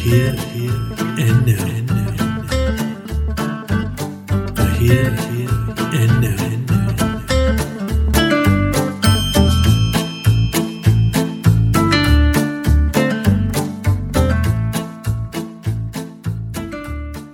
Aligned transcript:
here 0.00 0.30
and 0.30 1.46
now. 1.46 1.66
The 4.54 4.66
here 4.78 5.14
and 5.92 6.20
now. 6.22 6.36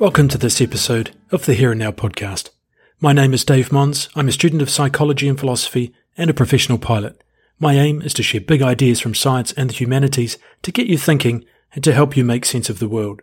Welcome 0.00 0.26
to 0.28 0.38
this 0.38 0.60
episode 0.60 1.12
of 1.30 1.46
the 1.46 1.54
Here 1.54 1.70
and 1.70 1.78
Now 1.78 1.92
podcast. 1.92 2.50
My 2.98 3.12
name 3.12 3.32
is 3.32 3.44
Dave 3.44 3.70
Mons. 3.70 4.08
I'm 4.16 4.26
a 4.26 4.32
student 4.32 4.60
of 4.60 4.70
psychology 4.70 5.28
and 5.28 5.38
philosophy 5.38 5.94
and 6.16 6.30
a 6.30 6.34
professional 6.34 6.78
pilot. 6.78 7.22
My 7.60 7.74
aim 7.74 8.02
is 8.02 8.12
to 8.14 8.24
share 8.24 8.40
big 8.40 8.60
ideas 8.60 8.98
from 8.98 9.14
science 9.14 9.52
and 9.52 9.70
the 9.70 9.74
humanities 9.74 10.36
to 10.62 10.72
get 10.72 10.88
you 10.88 10.98
thinking 10.98 11.44
and 11.76 11.84
to 11.84 11.92
help 11.92 12.16
you 12.16 12.24
make 12.24 12.46
sense 12.46 12.70
of 12.70 12.78
the 12.78 12.88
world. 12.88 13.20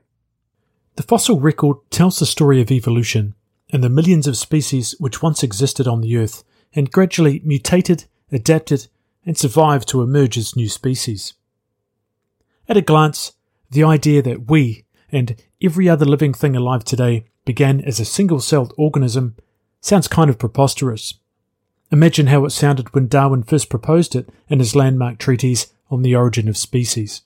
The 0.96 1.04
fossil 1.04 1.40
record 1.40 1.78
tells 1.90 2.20
the 2.20 2.28
story 2.28 2.62
of 2.62 2.70
evolution 2.70 3.34
and 3.72 3.84
the 3.84 3.90
millions 3.90 4.28
of 4.28 4.38
species 4.38 4.96
which 5.00 5.24
once 5.24 5.42
existed 5.42 5.88
on 5.88 6.02
the 6.02 6.16
Earth 6.18 6.44
and 6.76 6.92
gradually 6.92 7.42
mutated, 7.44 8.06
adapted, 8.32 8.88
and 9.26 9.36
survived 9.36 9.88
to 9.88 10.04
emerge 10.04 10.38
as 10.38 10.56
new 10.56 10.70
species. 10.70 11.34
At 12.70 12.78
a 12.78 12.82
glance, 12.82 13.34
the 13.72 13.84
idea 13.84 14.22
that 14.22 14.50
we 14.52 14.86
and 15.12 15.36
every 15.60 15.90
other 15.90 16.06
living 16.06 16.34
thing 16.34 16.56
alive 16.56 16.84
today 16.84 17.26
began 17.46 17.82
as 17.82 18.00
a 18.00 18.06
single 18.06 18.40
celled 18.40 18.74
organism 18.78 19.36
sounds 19.82 20.08
kind 20.08 20.30
of 20.30 20.38
preposterous. 20.38 21.16
Imagine 21.92 22.28
how 22.28 22.46
it 22.46 22.52
sounded 22.52 22.94
when 22.94 23.08
Darwin 23.08 23.42
first 23.42 23.70
proposed 23.70 24.16
it 24.16 24.30
in 24.48 24.60
his 24.60 24.76
landmark 24.76 25.18
treatise 25.18 25.74
on 25.90 26.04
the 26.04 26.16
origin 26.16 26.48
of 26.48 26.56
species. 26.56 27.24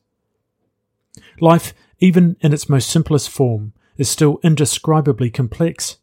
Life, 1.39 1.73
even 1.99 2.37
in 2.41 2.53
its 2.53 2.69
most 2.69 2.89
simplest 2.89 3.29
form, 3.29 3.73
is 3.97 4.09
still 4.09 4.39
indescribably 4.43 5.29
complex. 5.29 5.97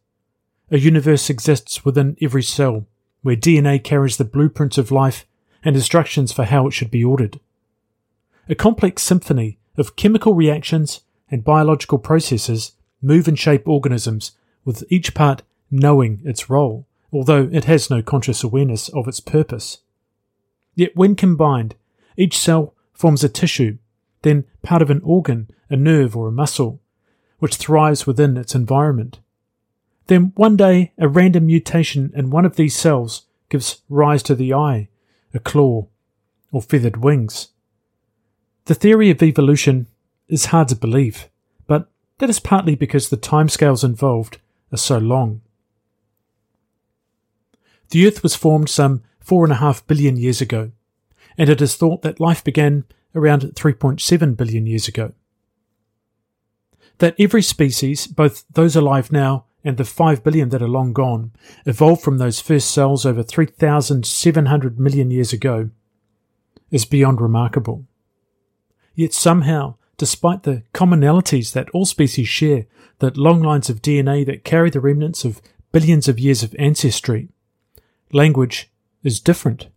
A 0.70 0.78
universe 0.78 1.30
exists 1.30 1.84
within 1.84 2.16
every 2.20 2.42
cell, 2.42 2.86
where 3.22 3.36
DNA 3.36 3.82
carries 3.82 4.16
the 4.16 4.24
blueprints 4.24 4.78
of 4.78 4.90
life 4.90 5.26
and 5.64 5.76
instructions 5.76 6.32
for 6.32 6.44
how 6.44 6.66
it 6.66 6.72
should 6.72 6.90
be 6.90 7.04
ordered. 7.04 7.40
A 8.48 8.54
complex 8.54 9.02
symphony 9.02 9.58
of 9.76 9.96
chemical 9.96 10.34
reactions 10.34 11.00
and 11.30 11.44
biological 11.44 11.98
processes 11.98 12.72
move 13.00 13.28
and 13.28 13.38
shape 13.38 13.68
organisms, 13.68 14.32
with 14.64 14.84
each 14.88 15.14
part 15.14 15.42
knowing 15.70 16.20
its 16.24 16.48
role, 16.48 16.86
although 17.12 17.48
it 17.52 17.64
has 17.64 17.90
no 17.90 18.02
conscious 18.02 18.42
awareness 18.42 18.88
of 18.90 19.06
its 19.06 19.20
purpose. 19.20 19.78
Yet 20.74 20.96
when 20.96 21.14
combined, 21.14 21.74
each 22.16 22.38
cell 22.38 22.74
forms 22.92 23.22
a 23.22 23.28
tissue 23.28 23.78
then 24.24 24.44
part 24.62 24.82
of 24.82 24.90
an 24.90 25.00
organ, 25.04 25.48
a 25.70 25.76
nerve, 25.76 26.16
or 26.16 26.26
a 26.26 26.32
muscle, 26.32 26.80
which 27.38 27.56
thrives 27.56 28.06
within 28.06 28.36
its 28.36 28.54
environment. 28.54 29.20
Then 30.06 30.32
one 30.34 30.56
day, 30.56 30.92
a 30.98 31.08
random 31.08 31.46
mutation 31.46 32.12
in 32.14 32.30
one 32.30 32.44
of 32.44 32.56
these 32.56 32.76
cells 32.76 33.26
gives 33.48 33.82
rise 33.88 34.22
to 34.24 34.34
the 34.34 34.52
eye, 34.52 34.88
a 35.32 35.38
claw, 35.38 35.86
or 36.50 36.62
feathered 36.62 36.98
wings. 36.98 37.48
The 38.64 38.74
theory 38.74 39.10
of 39.10 39.22
evolution 39.22 39.86
is 40.28 40.46
hard 40.46 40.68
to 40.68 40.76
believe, 40.76 41.28
but 41.66 41.88
that 42.18 42.30
is 42.30 42.40
partly 42.40 42.74
because 42.74 43.08
the 43.08 43.16
timescales 43.16 43.84
involved 43.84 44.38
are 44.72 44.78
so 44.78 44.98
long. 44.98 45.42
The 47.90 48.06
Earth 48.06 48.22
was 48.22 48.34
formed 48.34 48.70
some 48.70 49.02
four 49.20 49.44
and 49.44 49.52
a 49.52 49.56
half 49.56 49.86
billion 49.86 50.16
years 50.16 50.40
ago, 50.40 50.72
and 51.36 51.50
it 51.50 51.60
is 51.60 51.76
thought 51.76 52.02
that 52.02 52.20
life 52.20 52.42
began 52.42 52.84
around 53.14 53.42
3.7 53.42 54.36
billion 54.36 54.66
years 54.66 54.88
ago. 54.88 55.12
That 56.98 57.14
every 57.18 57.42
species, 57.42 58.06
both 58.06 58.44
those 58.50 58.76
alive 58.76 59.10
now 59.10 59.46
and 59.64 59.76
the 59.76 59.84
5 59.84 60.22
billion 60.22 60.50
that 60.50 60.62
are 60.62 60.68
long 60.68 60.92
gone, 60.92 61.32
evolved 61.64 62.02
from 62.02 62.18
those 62.18 62.40
first 62.40 62.70
cells 62.70 63.06
over 63.06 63.22
3,700 63.22 64.78
million 64.78 65.10
years 65.10 65.32
ago, 65.32 65.70
is 66.70 66.84
beyond 66.84 67.20
remarkable. 67.20 67.86
Yet 68.94 69.12
somehow, 69.12 69.76
despite 69.96 70.42
the 70.42 70.62
commonalities 70.72 71.52
that 71.52 71.70
all 71.70 71.86
species 71.86 72.28
share, 72.28 72.66
that 72.98 73.16
long 73.16 73.42
lines 73.42 73.70
of 73.70 73.82
DNA 73.82 74.24
that 74.26 74.44
carry 74.44 74.70
the 74.70 74.80
remnants 74.80 75.24
of 75.24 75.40
billions 75.72 76.08
of 76.08 76.20
years 76.20 76.42
of 76.42 76.54
ancestry, 76.58 77.28
language 78.12 78.70
is 79.02 79.20
different. 79.20 79.68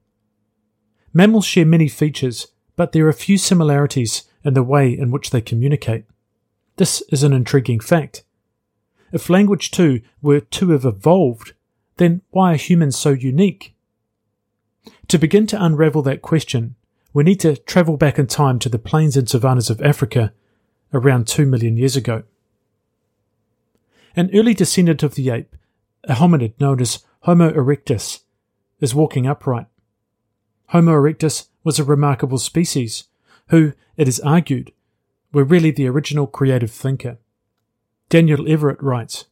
Mammals 1.13 1.45
share 1.45 1.65
many 1.65 1.87
features 1.87 2.47
but 2.77 2.93
there 2.93 3.07
are 3.07 3.13
few 3.13 3.37
similarities 3.37 4.23
in 4.45 4.53
the 4.53 4.63
way 4.63 4.89
in 4.89 5.11
which 5.11 5.31
they 5.31 5.41
communicate. 5.41 6.05
This 6.77 7.03
is 7.11 7.23
an 7.23 7.33
intriguing 7.33 7.81
fact. 7.81 8.23
If 9.11 9.29
language 9.29 9.71
too 9.71 10.01
were 10.21 10.39
to 10.39 10.69
have 10.69 10.85
evolved, 10.85 11.53
then 11.97 12.21
why 12.29 12.53
are 12.53 12.57
humans 12.57 12.95
so 12.95 13.09
unique? 13.09 13.73
To 15.09 15.17
begin 15.17 15.47
to 15.47 15.61
unravel 15.63 16.03
that 16.03 16.21
question, 16.21 16.75
we 17.13 17.23
need 17.23 17.39
to 17.39 17.57
travel 17.57 17.97
back 17.97 18.19
in 18.19 18.27
time 18.27 18.59
to 18.59 18.69
the 18.69 18.79
plains 18.79 19.17
and 19.17 19.27
savannas 19.27 19.69
of 19.69 19.81
Africa 19.81 20.33
around 20.93 21.27
2 21.27 21.45
million 21.45 21.77
years 21.77 21.95
ago. 21.95 22.23
An 24.15 24.29
early 24.33 24.53
descendant 24.53 25.01
of 25.03 25.15
the 25.15 25.29
ape, 25.29 25.55
a 26.03 26.13
hominid 26.13 26.53
known 26.59 26.79
as 26.79 27.03
Homo 27.21 27.51
erectus, 27.51 28.21
is 28.79 28.93
walking 28.93 29.25
upright. 29.25 29.65
Homo 30.67 30.91
erectus 30.91 31.47
was 31.67 31.79
a 31.79 31.83
remarkable 31.83 32.37
species, 32.37 33.09
who, 33.49 33.73
it 33.97 34.07
is 34.07 34.21
argued, 34.21 34.71
were 35.33 35.43
really 35.43 35.69
the 35.69 35.85
original 35.85 36.25
creative 36.25 36.71
thinker. 36.71 37.17
Daniel 38.07 38.49
Everett 38.49 38.81
writes 38.81 39.25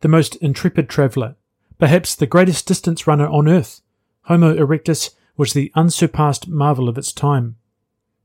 The 0.00 0.08
most 0.08 0.34
intrepid 0.42 0.88
traveller, 0.88 1.36
perhaps 1.78 2.16
the 2.16 2.26
greatest 2.26 2.66
distance 2.66 3.06
runner 3.06 3.28
on 3.28 3.46
earth, 3.46 3.82
Homo 4.22 4.52
erectus 4.56 5.10
was 5.36 5.52
the 5.52 5.70
unsurpassed 5.76 6.48
marvel 6.48 6.88
of 6.88 6.98
its 6.98 7.12
time. 7.12 7.54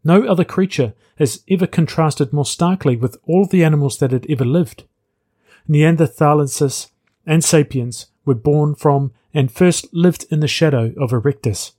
No 0.03 0.23
other 0.23 0.44
creature 0.44 0.96
has 1.19 1.44
ever 1.47 1.67
contrasted 1.67 2.34
more 2.34 2.46
starkly 2.46 2.97
with 2.97 3.16
all 3.28 3.46
the 3.46 3.63
animals 3.63 4.00
that 4.00 4.09
had 4.09 4.25
ever 4.28 4.44
lived. 4.44 4.85
Neanderthalensis 5.69 6.90
and 7.28 7.44
sapiens 7.44 8.07
were 8.25 8.34
born 8.34 8.73
from 8.73 9.11
and 9.35 9.51
first 9.51 9.94
lived 9.94 10.25
in 10.31 10.40
the 10.40 10.47
shadow 10.47 10.94
of 10.97 11.11
Erectus, 11.11 11.73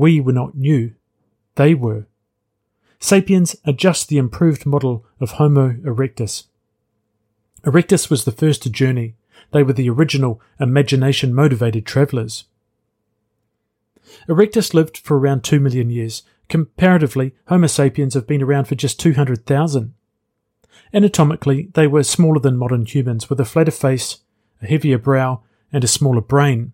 we 0.00 0.18
were 0.18 0.32
not 0.32 0.56
new, 0.56 0.94
they 1.56 1.74
were. 1.74 2.06
Sapiens 3.00 3.54
are 3.66 3.72
just 3.74 4.08
the 4.08 4.16
improved 4.16 4.64
model 4.64 5.04
of 5.20 5.32
Homo 5.32 5.74
erectus. 5.84 6.44
Erectus 7.64 8.08
was 8.08 8.24
the 8.24 8.32
first 8.32 8.62
to 8.62 8.70
journey. 8.70 9.14
They 9.52 9.62
were 9.62 9.74
the 9.74 9.90
original 9.90 10.40
imagination 10.58 11.34
motivated 11.34 11.84
travellers. 11.84 12.44
Erectus 14.26 14.72
lived 14.72 14.96
for 14.96 15.18
around 15.18 15.44
2 15.44 15.60
million 15.60 15.90
years. 15.90 16.22
Comparatively, 16.48 17.34
Homo 17.48 17.66
sapiens 17.66 18.14
have 18.14 18.26
been 18.26 18.42
around 18.42 18.64
for 18.68 18.76
just 18.76 18.98
200,000. 19.00 19.92
Anatomically, 20.94 21.68
they 21.74 21.86
were 21.86 22.02
smaller 22.04 22.40
than 22.40 22.56
modern 22.56 22.86
humans, 22.86 23.28
with 23.28 23.38
a 23.38 23.44
flatter 23.44 23.70
face, 23.70 24.20
a 24.62 24.66
heavier 24.66 24.96
brow, 24.96 25.42
and 25.70 25.84
a 25.84 25.88
smaller 25.88 26.22
brain. 26.22 26.72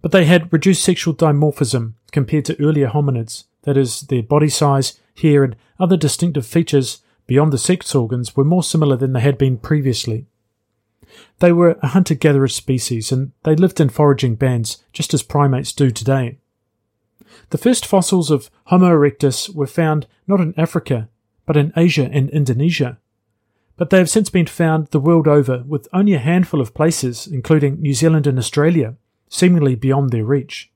But 0.00 0.12
they 0.12 0.26
had 0.26 0.52
reduced 0.52 0.84
sexual 0.84 1.12
dimorphism 1.12 1.94
compared 2.12 2.44
to 2.46 2.60
earlier 2.62 2.88
hominids, 2.88 3.44
that 3.62 3.76
is, 3.76 4.02
their 4.02 4.22
body 4.22 4.48
size, 4.48 5.00
hair, 5.20 5.44
and 5.44 5.56
other 5.78 5.96
distinctive 5.96 6.46
features 6.46 7.02
beyond 7.26 7.52
the 7.52 7.58
sex 7.58 7.94
organs 7.94 8.36
were 8.36 8.44
more 8.44 8.62
similar 8.62 8.96
than 8.96 9.12
they 9.12 9.20
had 9.20 9.38
been 9.38 9.58
previously. 9.58 10.26
They 11.38 11.52
were 11.52 11.78
a 11.82 11.88
hunter 11.88 12.14
gatherer 12.14 12.48
species 12.48 13.12
and 13.12 13.32
they 13.42 13.56
lived 13.56 13.80
in 13.80 13.88
foraging 13.88 14.36
bands 14.36 14.82
just 14.92 15.14
as 15.14 15.22
primates 15.22 15.72
do 15.72 15.90
today. 15.90 16.38
The 17.50 17.58
first 17.58 17.86
fossils 17.86 18.30
of 18.30 18.50
Homo 18.64 18.90
erectus 18.90 19.54
were 19.54 19.66
found 19.66 20.06
not 20.26 20.40
in 20.40 20.54
Africa, 20.56 21.08
but 21.44 21.56
in 21.56 21.72
Asia 21.76 22.08
and 22.12 22.30
Indonesia. 22.30 22.98
But 23.76 23.90
they 23.90 23.98
have 23.98 24.10
since 24.10 24.30
been 24.30 24.46
found 24.46 24.88
the 24.88 25.00
world 25.00 25.28
over, 25.28 25.62
with 25.66 25.88
only 25.92 26.14
a 26.14 26.18
handful 26.18 26.60
of 26.60 26.74
places, 26.74 27.26
including 27.26 27.80
New 27.80 27.92
Zealand 27.92 28.26
and 28.26 28.38
Australia, 28.38 28.96
seemingly 29.28 29.74
beyond 29.74 30.10
their 30.10 30.24
reach. 30.24 30.72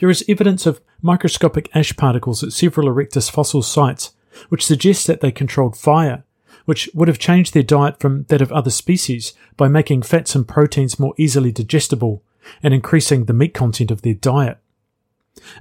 There 0.00 0.10
is 0.10 0.24
evidence 0.28 0.64
of 0.64 0.80
microscopic 1.02 1.68
ash 1.74 1.94
particles 1.94 2.42
at 2.42 2.52
several 2.52 2.88
Erectus 2.88 3.30
fossil 3.30 3.62
sites, 3.62 4.12
which 4.48 4.64
suggests 4.64 5.06
that 5.06 5.20
they 5.20 5.30
controlled 5.30 5.76
fire, 5.76 6.24
which 6.64 6.88
would 6.94 7.08
have 7.08 7.18
changed 7.18 7.52
their 7.52 7.62
diet 7.62 8.00
from 8.00 8.24
that 8.24 8.40
of 8.40 8.50
other 8.50 8.70
species 8.70 9.34
by 9.58 9.68
making 9.68 10.02
fats 10.02 10.34
and 10.34 10.48
proteins 10.48 10.98
more 10.98 11.14
easily 11.18 11.52
digestible 11.52 12.22
and 12.62 12.72
increasing 12.72 13.26
the 13.26 13.34
meat 13.34 13.52
content 13.52 13.90
of 13.90 14.00
their 14.00 14.14
diet. 14.14 14.58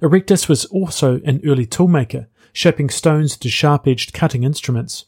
Erectus 0.01 0.47
was 0.47 0.65
also 0.65 1.19
an 1.25 1.41
early 1.45 1.65
toolmaker, 1.65 2.27
shaping 2.53 2.89
stones 2.89 3.33
into 3.33 3.49
sharp 3.49 3.87
edged 3.87 4.13
cutting 4.13 4.43
instruments, 4.43 5.05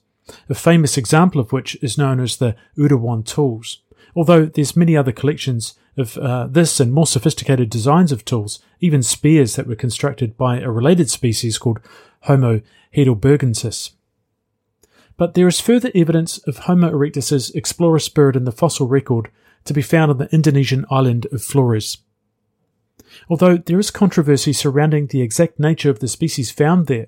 a 0.49 0.55
famous 0.55 0.97
example 0.97 1.39
of 1.39 1.53
which 1.53 1.81
is 1.81 1.97
known 1.97 2.19
as 2.19 2.37
the 2.37 2.55
Oldowan 2.77 3.25
tools, 3.25 3.79
although 4.13 4.45
there's 4.45 4.75
many 4.75 4.97
other 4.97 5.13
collections 5.13 5.75
of 5.97 6.17
uh, 6.17 6.47
this 6.47 6.79
and 6.79 6.93
more 6.93 7.07
sophisticated 7.07 7.69
designs 7.69 8.11
of 8.11 8.25
tools, 8.25 8.59
even 8.79 9.03
spears 9.03 9.55
that 9.55 9.67
were 9.67 9.75
constructed 9.75 10.37
by 10.37 10.59
a 10.59 10.71
related 10.71 11.09
species 11.09 11.57
called 11.57 11.79
Homo 12.21 12.61
heidelbergensis. 12.95 13.91
But 15.17 15.33
there 15.33 15.47
is 15.47 15.59
further 15.59 15.91
evidence 15.93 16.37
of 16.39 16.59
Homo 16.59 16.89
erectus's 16.89 17.51
explorer 17.51 17.99
spirit 17.99 18.35
in 18.35 18.45
the 18.45 18.51
fossil 18.51 18.87
record 18.87 19.29
to 19.65 19.73
be 19.73 19.81
found 19.81 20.09
on 20.09 20.17
the 20.17 20.33
Indonesian 20.33 20.85
island 20.89 21.27
of 21.31 21.43
Flores. 21.43 21.97
Although 23.29 23.57
there 23.57 23.79
is 23.79 23.91
controversy 23.91 24.53
surrounding 24.53 25.07
the 25.07 25.21
exact 25.21 25.59
nature 25.59 25.89
of 25.89 25.99
the 25.99 26.07
species 26.07 26.49
found 26.51 26.87
there, 26.87 27.07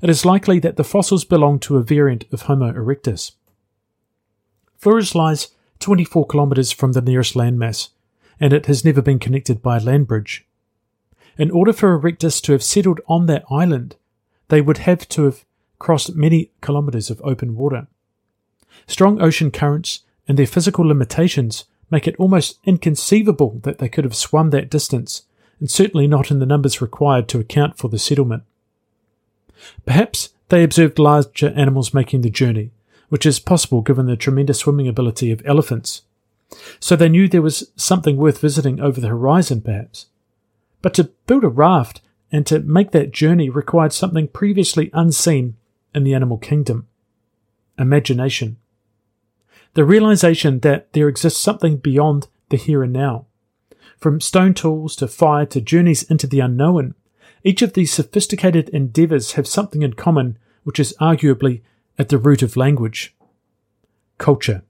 it 0.00 0.10
is 0.10 0.24
likely 0.24 0.58
that 0.60 0.76
the 0.76 0.84
fossils 0.84 1.24
belong 1.24 1.58
to 1.60 1.76
a 1.76 1.82
variant 1.82 2.24
of 2.32 2.42
Homo 2.42 2.72
erectus. 2.72 3.32
Flores 4.76 5.14
lies 5.14 5.48
24 5.80 6.26
kilometres 6.26 6.72
from 6.72 6.92
the 6.92 7.00
nearest 7.00 7.34
landmass, 7.34 7.90
and 8.44 8.52
it 8.52 8.66
has 8.66 8.84
never 8.84 9.00
been 9.00 9.18
connected 9.18 9.62
by 9.62 9.78
a 9.78 9.80
land 9.80 10.06
bridge. 10.06 10.46
In 11.38 11.50
order 11.50 11.72
for 11.72 11.98
erectus 11.98 12.42
to 12.42 12.52
have 12.52 12.62
settled 12.62 13.00
on 13.08 13.24
that 13.24 13.42
island, 13.50 13.96
they 14.48 14.60
would 14.60 14.76
have 14.84 15.08
to 15.08 15.24
have 15.24 15.46
crossed 15.78 16.14
many 16.14 16.50
kilometres 16.60 17.08
of 17.08 17.22
open 17.24 17.56
water. 17.56 17.86
Strong 18.86 19.18
ocean 19.22 19.50
currents 19.50 20.00
and 20.28 20.38
their 20.38 20.46
physical 20.46 20.86
limitations 20.86 21.64
make 21.90 22.06
it 22.06 22.16
almost 22.18 22.58
inconceivable 22.64 23.60
that 23.62 23.78
they 23.78 23.88
could 23.88 24.04
have 24.04 24.14
swum 24.14 24.50
that 24.50 24.68
distance, 24.68 25.22
and 25.58 25.70
certainly 25.70 26.06
not 26.06 26.30
in 26.30 26.38
the 26.38 26.44
numbers 26.44 26.82
required 26.82 27.28
to 27.28 27.40
account 27.40 27.78
for 27.78 27.88
the 27.88 27.98
settlement. 27.98 28.42
Perhaps 29.86 30.34
they 30.50 30.62
observed 30.62 30.98
larger 30.98 31.48
animals 31.56 31.94
making 31.94 32.20
the 32.20 32.28
journey, 32.28 32.72
which 33.08 33.24
is 33.24 33.38
possible 33.38 33.80
given 33.80 34.04
the 34.04 34.18
tremendous 34.18 34.58
swimming 34.58 34.86
ability 34.86 35.30
of 35.30 35.40
elephants. 35.46 36.02
So 36.80 36.96
they 36.96 37.08
knew 37.08 37.28
there 37.28 37.42
was 37.42 37.70
something 37.76 38.16
worth 38.16 38.40
visiting 38.40 38.80
over 38.80 39.00
the 39.00 39.08
horizon, 39.08 39.60
perhaps. 39.60 40.06
But 40.82 40.94
to 40.94 41.04
build 41.26 41.44
a 41.44 41.48
raft 41.48 42.00
and 42.30 42.46
to 42.46 42.60
make 42.60 42.90
that 42.90 43.12
journey 43.12 43.48
required 43.48 43.92
something 43.92 44.28
previously 44.28 44.90
unseen 44.92 45.56
in 45.94 46.04
the 46.04 46.14
animal 46.14 46.38
kingdom 46.38 46.88
imagination. 47.78 48.56
The 49.74 49.84
realization 49.84 50.60
that 50.60 50.92
there 50.92 51.08
exists 51.08 51.40
something 51.40 51.78
beyond 51.78 52.28
the 52.50 52.56
here 52.56 52.82
and 52.82 52.92
now. 52.92 53.26
From 53.98 54.20
stone 54.20 54.54
tools 54.54 54.94
to 54.96 55.08
fire 55.08 55.46
to 55.46 55.60
journeys 55.60 56.02
into 56.04 56.26
the 56.26 56.40
unknown, 56.40 56.94
each 57.42 57.62
of 57.62 57.72
these 57.72 57.92
sophisticated 57.92 58.68
endeavours 58.70 59.32
have 59.32 59.46
something 59.46 59.82
in 59.82 59.94
common 59.94 60.38
which 60.62 60.78
is 60.78 60.94
arguably 61.00 61.62
at 61.98 62.08
the 62.08 62.18
root 62.18 62.42
of 62.42 62.56
language 62.56 63.14
culture. 64.18 64.62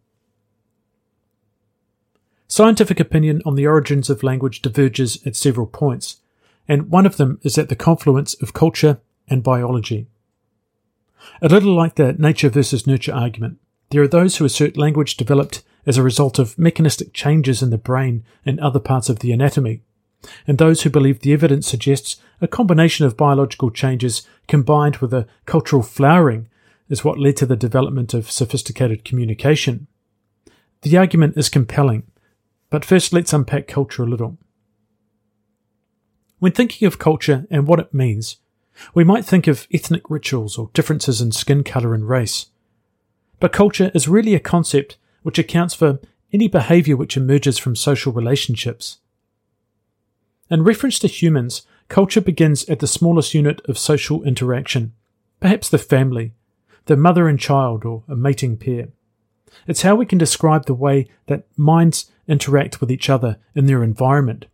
Scientific 2.56 3.00
opinion 3.00 3.42
on 3.44 3.56
the 3.56 3.66
origins 3.66 4.08
of 4.08 4.22
language 4.22 4.62
diverges 4.62 5.18
at 5.26 5.34
several 5.34 5.66
points, 5.66 6.20
and 6.68 6.88
one 6.88 7.04
of 7.04 7.16
them 7.16 7.40
is 7.42 7.58
at 7.58 7.68
the 7.68 7.74
confluence 7.74 8.34
of 8.34 8.52
culture 8.52 9.00
and 9.28 9.42
biology. 9.42 10.06
A 11.42 11.48
little 11.48 11.74
like 11.74 11.96
the 11.96 12.12
nature 12.12 12.48
versus 12.48 12.86
nurture 12.86 13.12
argument, 13.12 13.58
there 13.90 14.02
are 14.02 14.06
those 14.06 14.36
who 14.36 14.44
assert 14.44 14.76
language 14.76 15.16
developed 15.16 15.64
as 15.84 15.98
a 15.98 16.02
result 16.04 16.38
of 16.38 16.56
mechanistic 16.56 17.12
changes 17.12 17.60
in 17.60 17.70
the 17.70 17.76
brain 17.76 18.22
and 18.46 18.60
other 18.60 18.78
parts 18.78 19.08
of 19.08 19.18
the 19.18 19.32
anatomy, 19.32 19.82
and 20.46 20.58
those 20.58 20.82
who 20.82 20.90
believe 20.90 21.22
the 21.22 21.32
evidence 21.32 21.66
suggests 21.66 22.20
a 22.40 22.46
combination 22.46 23.04
of 23.04 23.16
biological 23.16 23.72
changes 23.72 24.28
combined 24.46 24.98
with 24.98 25.12
a 25.12 25.26
cultural 25.44 25.82
flowering 25.82 26.48
is 26.88 27.04
what 27.04 27.18
led 27.18 27.36
to 27.36 27.46
the 27.46 27.56
development 27.56 28.14
of 28.14 28.30
sophisticated 28.30 29.04
communication. 29.04 29.88
The 30.82 30.96
argument 30.96 31.36
is 31.36 31.48
compelling, 31.48 32.04
but 32.74 32.84
first 32.84 33.12
let's 33.12 33.32
unpack 33.32 33.68
culture 33.68 34.02
a 34.02 34.06
little. 34.06 34.36
When 36.40 36.50
thinking 36.50 36.88
of 36.88 36.98
culture 36.98 37.46
and 37.48 37.68
what 37.68 37.78
it 37.78 37.94
means, 37.94 38.38
we 38.94 39.04
might 39.04 39.24
think 39.24 39.46
of 39.46 39.68
ethnic 39.72 40.10
rituals 40.10 40.58
or 40.58 40.70
differences 40.74 41.20
in 41.20 41.30
skin 41.30 41.62
colour 41.62 41.94
and 41.94 42.08
race. 42.08 42.46
But 43.38 43.52
culture 43.52 43.92
is 43.94 44.08
really 44.08 44.34
a 44.34 44.40
concept 44.40 44.98
which 45.22 45.38
accounts 45.38 45.72
for 45.72 46.00
any 46.32 46.48
behaviour 46.48 46.96
which 46.96 47.16
emerges 47.16 47.58
from 47.58 47.76
social 47.76 48.12
relationships. 48.12 48.98
In 50.50 50.64
reference 50.64 50.98
to 50.98 51.06
humans, 51.06 51.62
culture 51.86 52.20
begins 52.20 52.68
at 52.68 52.80
the 52.80 52.88
smallest 52.88 53.34
unit 53.34 53.60
of 53.68 53.78
social 53.78 54.24
interaction, 54.24 54.94
perhaps 55.38 55.68
the 55.68 55.78
family, 55.78 56.32
the 56.86 56.96
mother 56.96 57.28
and 57.28 57.38
child, 57.38 57.84
or 57.84 58.02
a 58.08 58.16
mating 58.16 58.56
pair. 58.56 58.88
It's 59.66 59.82
how 59.82 59.94
we 59.94 60.06
can 60.06 60.18
describe 60.18 60.66
the 60.66 60.74
way 60.74 61.08
that 61.26 61.46
minds 61.56 62.10
interact 62.26 62.80
with 62.80 62.90
each 62.90 63.08
other 63.10 63.38
in 63.54 63.66
their 63.66 63.82
environment. 63.82 64.46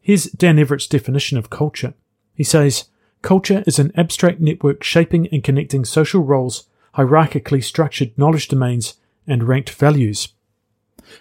Here's 0.00 0.24
Dan 0.24 0.58
Everett's 0.58 0.86
definition 0.86 1.36
of 1.36 1.50
culture. 1.50 1.94
He 2.34 2.44
says, 2.44 2.86
Culture 3.22 3.62
is 3.66 3.78
an 3.78 3.92
abstract 3.96 4.40
network 4.40 4.82
shaping 4.82 5.26
and 5.28 5.44
connecting 5.44 5.84
social 5.84 6.22
roles, 6.22 6.66
hierarchically 6.96 7.62
structured 7.62 8.16
knowledge 8.16 8.48
domains, 8.48 8.94
and 9.26 9.44
ranked 9.44 9.70
values. 9.70 10.28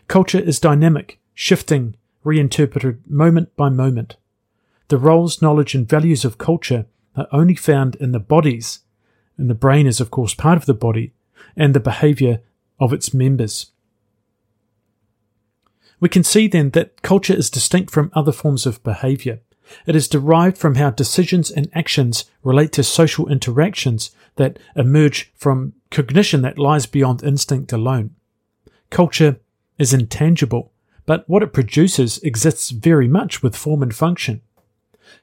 Culture 0.08 0.40
is 0.40 0.60
dynamic, 0.60 1.20
shifting, 1.34 1.96
reinterpreted 2.24 3.02
moment 3.10 3.56
by 3.56 3.70
moment. 3.70 4.16
The 4.88 4.98
roles, 4.98 5.42
knowledge, 5.42 5.76
and 5.76 5.88
values 5.88 6.26
of 6.26 6.38
culture 6.38 6.86
are 7.16 7.28
only 7.32 7.56
found 7.56 7.96
in 7.96 8.12
the 8.12 8.20
bodies, 8.20 8.80
and 9.38 9.50
the 9.50 9.56
brain 9.56 9.86
is, 9.86 10.00
of 10.00 10.10
course, 10.10 10.34
part 10.34 10.58
of 10.58 10.66
the 10.66 10.74
body, 10.74 11.14
and 11.56 11.74
the 11.74 11.80
behavior 11.80 12.42
of 12.80 12.94
its 12.94 13.14
members. 13.14 13.72
We 16.00 16.10
can 16.10 16.24
see 16.24 16.48
then 16.48 16.70
that 16.72 17.02
culture 17.02 17.34
is 17.34 17.50
distinct 17.50 17.92
from 17.92 18.12
other 18.14 18.32
forms 18.32 18.66
of 18.66 18.84
behavior. 18.84 19.40
It 19.86 19.96
is 19.96 20.08
derived 20.08 20.58
from 20.58 20.76
how 20.76 20.90
decisions 20.90 21.52
and 21.52 21.70
actions 21.74 22.26
relate 22.44 22.72
to 22.74 22.84
social 22.84 23.28
interactions 23.28 24.12
that 24.38 24.58
emerge 24.76 25.32
from 25.36 25.74
cognition 25.92 26.42
that 26.42 26.58
lies 26.58 26.86
beyond 26.86 27.24
instinct 27.24 27.74
alone. 27.74 28.16
Culture 28.90 29.40
is 29.78 29.94
intangible, 29.94 30.72
but 31.06 31.28
what 31.28 31.44
it 31.44 31.54
produces 31.54 32.18
exists 32.20 32.70
very 32.70 33.08
much 33.08 33.44
with 33.44 33.56
form 33.56 33.84
and 33.84 33.96
function. 33.96 34.42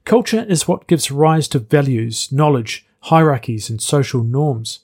Culture 0.04 0.44
is 0.48 0.68
what 0.68 0.86
gives 0.86 1.10
rise 1.10 1.48
to 1.48 1.58
values, 1.58 2.30
knowledge, 2.30 2.86
hierarchies, 3.02 3.70
and 3.70 3.80
social 3.80 4.22
norms. 4.22 4.80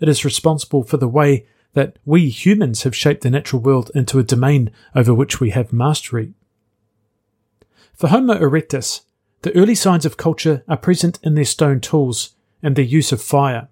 It 0.00 0.08
is 0.08 0.24
responsible 0.24 0.84
for 0.84 0.96
the 0.96 1.08
way 1.08 1.46
that 1.74 1.98
we 2.04 2.28
humans 2.28 2.82
have 2.82 2.96
shaped 2.96 3.22
the 3.22 3.30
natural 3.30 3.62
world 3.62 3.90
into 3.94 4.18
a 4.18 4.24
domain 4.24 4.70
over 4.94 5.12
which 5.12 5.40
we 5.40 5.50
have 5.50 5.72
mastery. 5.72 6.34
For 7.94 8.08
Homo 8.08 8.34
erectus, 8.34 9.02
the 9.42 9.54
early 9.56 9.74
signs 9.74 10.06
of 10.06 10.16
culture 10.16 10.64
are 10.68 10.76
present 10.76 11.18
in 11.22 11.34
their 11.34 11.44
stone 11.44 11.80
tools 11.80 12.34
and 12.62 12.74
their 12.74 12.84
use 12.84 13.12
of 13.12 13.22
fire. 13.22 13.68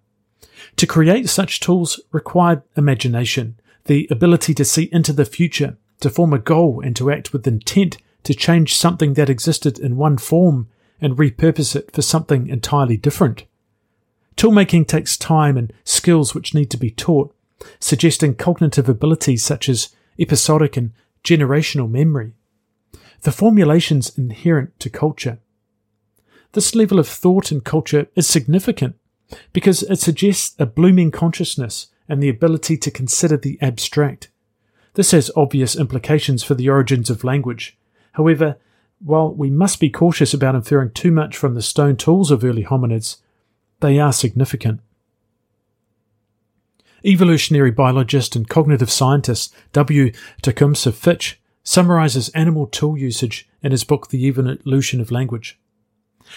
To 0.76 0.86
create 0.86 1.28
such 1.28 1.60
tools 1.60 2.00
required 2.12 2.62
imagination, 2.76 3.58
the 3.84 4.06
ability 4.10 4.54
to 4.54 4.64
see 4.64 4.88
into 4.92 5.12
the 5.12 5.24
future, 5.24 5.76
to 6.00 6.10
form 6.10 6.32
a 6.32 6.38
goal 6.38 6.80
and 6.84 6.94
to 6.96 7.10
act 7.10 7.32
with 7.32 7.46
intent 7.46 7.98
to 8.24 8.34
change 8.34 8.74
something 8.74 9.14
that 9.14 9.30
existed 9.30 9.78
in 9.78 9.96
one 9.96 10.18
form 10.18 10.68
and 11.00 11.16
repurpose 11.16 11.76
it 11.76 11.92
for 11.92 12.02
something 12.02 12.48
entirely 12.48 12.96
different. 12.96 13.44
Toolmaking 14.36 14.86
takes 14.86 15.16
time 15.16 15.56
and 15.56 15.72
skills 15.84 16.34
which 16.34 16.54
need 16.54 16.70
to 16.70 16.76
be 16.76 16.90
taught, 16.90 17.34
suggesting 17.80 18.34
cognitive 18.34 18.88
abilities 18.88 19.42
such 19.42 19.68
as 19.68 19.94
episodic 20.18 20.76
and 20.76 20.92
generational 21.24 21.90
memory. 21.90 22.32
The 23.22 23.32
formulations 23.32 24.16
inherent 24.16 24.78
to 24.80 24.90
culture. 24.90 25.38
This 26.52 26.74
level 26.74 26.98
of 26.98 27.08
thought 27.08 27.50
and 27.50 27.64
culture 27.64 28.08
is 28.14 28.26
significant 28.26 28.96
because 29.52 29.82
it 29.84 29.98
suggests 29.98 30.54
a 30.58 30.66
blooming 30.66 31.10
consciousness 31.10 31.88
and 32.08 32.22
the 32.22 32.28
ability 32.28 32.76
to 32.76 32.90
consider 32.90 33.36
the 33.36 33.58
abstract. 33.60 34.28
This 34.94 35.10
has 35.10 35.30
obvious 35.36 35.76
implications 35.76 36.42
for 36.42 36.54
the 36.54 36.68
origins 36.68 37.10
of 37.10 37.24
language. 37.24 37.76
However, 38.12 38.56
while 39.04 39.34
we 39.34 39.50
must 39.50 39.80
be 39.80 39.90
cautious 39.90 40.32
about 40.32 40.54
inferring 40.54 40.92
too 40.92 41.10
much 41.10 41.36
from 41.36 41.54
the 41.54 41.62
stone 41.62 41.96
tools 41.96 42.30
of 42.30 42.44
early 42.44 42.64
hominids, 42.64 43.16
they 43.80 43.98
are 43.98 44.12
significant. 44.12 44.80
Evolutionary 47.04 47.70
biologist 47.70 48.34
and 48.34 48.48
cognitive 48.48 48.90
scientist 48.90 49.54
W. 49.72 50.12
Tecumseh 50.42 50.92
Fitch 50.92 51.40
summarizes 51.62 52.28
animal 52.30 52.66
tool 52.66 52.96
usage 52.96 53.48
in 53.62 53.70
his 53.70 53.84
book 53.84 54.08
The 54.08 54.26
Evolution 54.26 55.00
of 55.00 55.10
Language. 55.10 55.58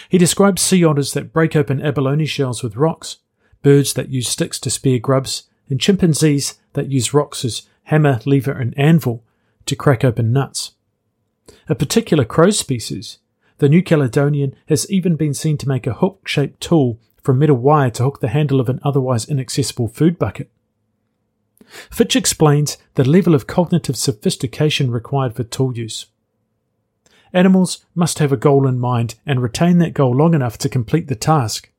He 0.08 0.18
describes 0.18 0.62
sea 0.62 0.84
otters 0.84 1.12
that 1.12 1.32
break 1.32 1.56
open 1.56 1.80
abalone 1.80 2.26
shells 2.26 2.62
with 2.62 2.76
rocks, 2.76 3.18
birds 3.62 3.94
that 3.94 4.10
use 4.10 4.28
sticks 4.28 4.58
to 4.60 4.70
spear 4.70 4.98
grubs, 4.98 5.44
and 5.68 5.80
chimpanzees 5.80 6.58
that 6.74 6.90
use 6.90 7.14
rocks 7.14 7.44
as 7.44 7.62
hammer, 7.84 8.20
lever, 8.24 8.52
and 8.52 8.76
anvil 8.78 9.24
to 9.66 9.76
crack 9.76 10.04
open 10.04 10.32
nuts. 10.32 10.72
A 11.68 11.74
particular 11.74 12.24
crow 12.24 12.50
species, 12.50 13.18
the 13.58 13.68
New 13.68 13.82
Caledonian, 13.82 14.54
has 14.66 14.88
even 14.90 15.16
been 15.16 15.34
seen 15.34 15.56
to 15.58 15.68
make 15.68 15.86
a 15.86 15.94
hook 15.94 16.26
shaped 16.26 16.60
tool 16.60 16.98
from 17.22 17.38
metal 17.38 17.56
wire 17.56 17.90
to 17.90 18.04
hook 18.04 18.20
the 18.20 18.28
handle 18.28 18.60
of 18.60 18.68
an 18.68 18.80
otherwise 18.82 19.28
inaccessible 19.28 19.88
food 19.88 20.18
bucket. 20.18 20.50
Fitch 21.90 22.16
explains 22.16 22.78
the 22.94 23.08
level 23.08 23.34
of 23.34 23.46
cognitive 23.46 23.96
sophistication 23.96 24.90
required 24.90 25.34
for 25.34 25.44
tool 25.44 25.76
use. 25.76 26.06
Animals 27.32 27.84
must 27.94 28.18
have 28.18 28.32
a 28.32 28.36
goal 28.36 28.66
in 28.66 28.80
mind 28.80 29.14
and 29.24 29.40
retain 29.40 29.78
that 29.78 29.94
goal 29.94 30.14
long 30.14 30.34
enough 30.34 30.58
to 30.58 30.68
complete 30.68 31.06
the 31.06 31.14
task. 31.14 31.70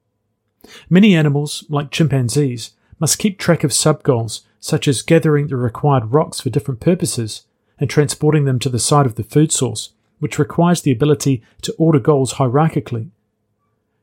Many 0.89 1.15
animals, 1.15 1.65
like 1.69 1.91
chimpanzees, 1.91 2.71
must 2.99 3.19
keep 3.19 3.37
track 3.37 3.63
of 3.63 3.73
sub 3.73 4.03
goals, 4.03 4.43
such 4.59 4.87
as 4.87 5.01
gathering 5.01 5.47
the 5.47 5.57
required 5.57 6.13
rocks 6.13 6.39
for 6.39 6.49
different 6.49 6.79
purposes 6.79 7.43
and 7.79 7.89
transporting 7.89 8.45
them 8.45 8.59
to 8.59 8.69
the 8.69 8.79
site 8.79 9.07
of 9.07 9.15
the 9.15 9.23
food 9.23 9.51
source, 9.51 9.89
which 10.19 10.37
requires 10.37 10.83
the 10.83 10.91
ability 10.91 11.41
to 11.63 11.73
order 11.79 11.99
goals 11.99 12.33
hierarchically. 12.33 13.09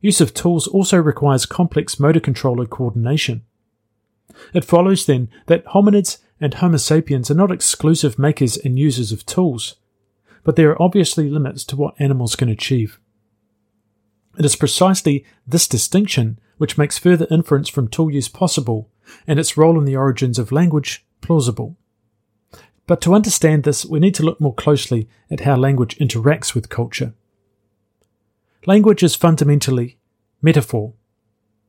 Use 0.01 0.21
of 0.21 0.33
tools 0.33 0.67
also 0.69 0.99
requires 0.99 1.47
complex 1.47 1.99
motor 1.99 2.21
controller 2.21 2.67
coordination. 2.67 3.43
It 4.55 4.65
follows 4.65 5.07
then 5.07 5.29
that 5.47 5.65
hominids 5.67 6.19
and 6.41 6.55
Homo 6.55 6.77
sapiens 6.77 7.31
are 7.31 7.35
not 7.35 7.51
exclusive 7.51 8.19
makers 8.19 8.57
and 8.57 8.79
users 8.79 9.11
of 9.11 9.27
tools, 9.27 9.77
but 10.45 10.57
there 10.57 10.71
are 10.71 10.83
obviously 10.83 11.29
limits 11.29 11.65
to 11.65 11.77
what 11.77 12.01
animals 12.01 12.37
can 12.37 12.49
achieve. 12.49 13.01
It 14.39 14.45
is 14.45 14.55
precisely 14.55 15.25
this 15.47 15.67
distinction 15.67 16.39
which 16.59 16.79
makes 16.79 16.99
further 16.99 17.27
inference 17.31 17.69
from 17.69 17.89
tool 17.89 18.13
use 18.13 18.29
possible 18.29 18.89
and 19.27 19.39
its 19.39 19.57
role 19.57 19.79
in 19.79 19.85
the 19.85 19.97
origins 19.97 20.39
of 20.39 20.53
language 20.53 21.05
plausible. 21.21 21.77
But 22.87 23.01
to 23.03 23.15
understand 23.15 23.65
this, 23.65 23.85
we 23.85 23.99
need 23.99 24.15
to 24.15 24.23
look 24.23 24.41
more 24.41 24.55
closely 24.55 25.09
at 25.31 25.41
how 25.41 25.57
language 25.57 25.99
interacts 25.99 26.55
with 26.55 26.69
culture. 26.69 27.15
Language 28.67 29.03
is 29.03 29.15
fundamentally 29.15 29.99
metaphor. 30.43 30.93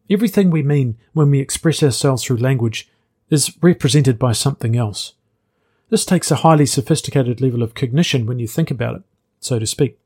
Everything 0.10 0.50
we 0.50 0.64
mean 0.64 0.98
when 1.14 1.30
we 1.30 1.40
express 1.40 1.84
ourselves 1.84 2.24
through 2.24 2.38
language 2.38 2.90
is 3.30 3.56
represented 3.62 4.18
by 4.18 4.32
something 4.32 4.76
else. 4.76 5.14
This 5.90 6.04
takes 6.04 6.32
a 6.32 6.38
highly 6.38 6.66
sophisticated 6.66 7.42
level 7.42 7.62
of 7.62 7.76
cognition 7.76 8.26
when 8.26 8.40
you 8.40 8.48
think 8.48 8.72
about 8.72 8.96
it, 8.96 9.02
so 9.40 9.60
to 9.60 9.68
speak. 9.68 10.00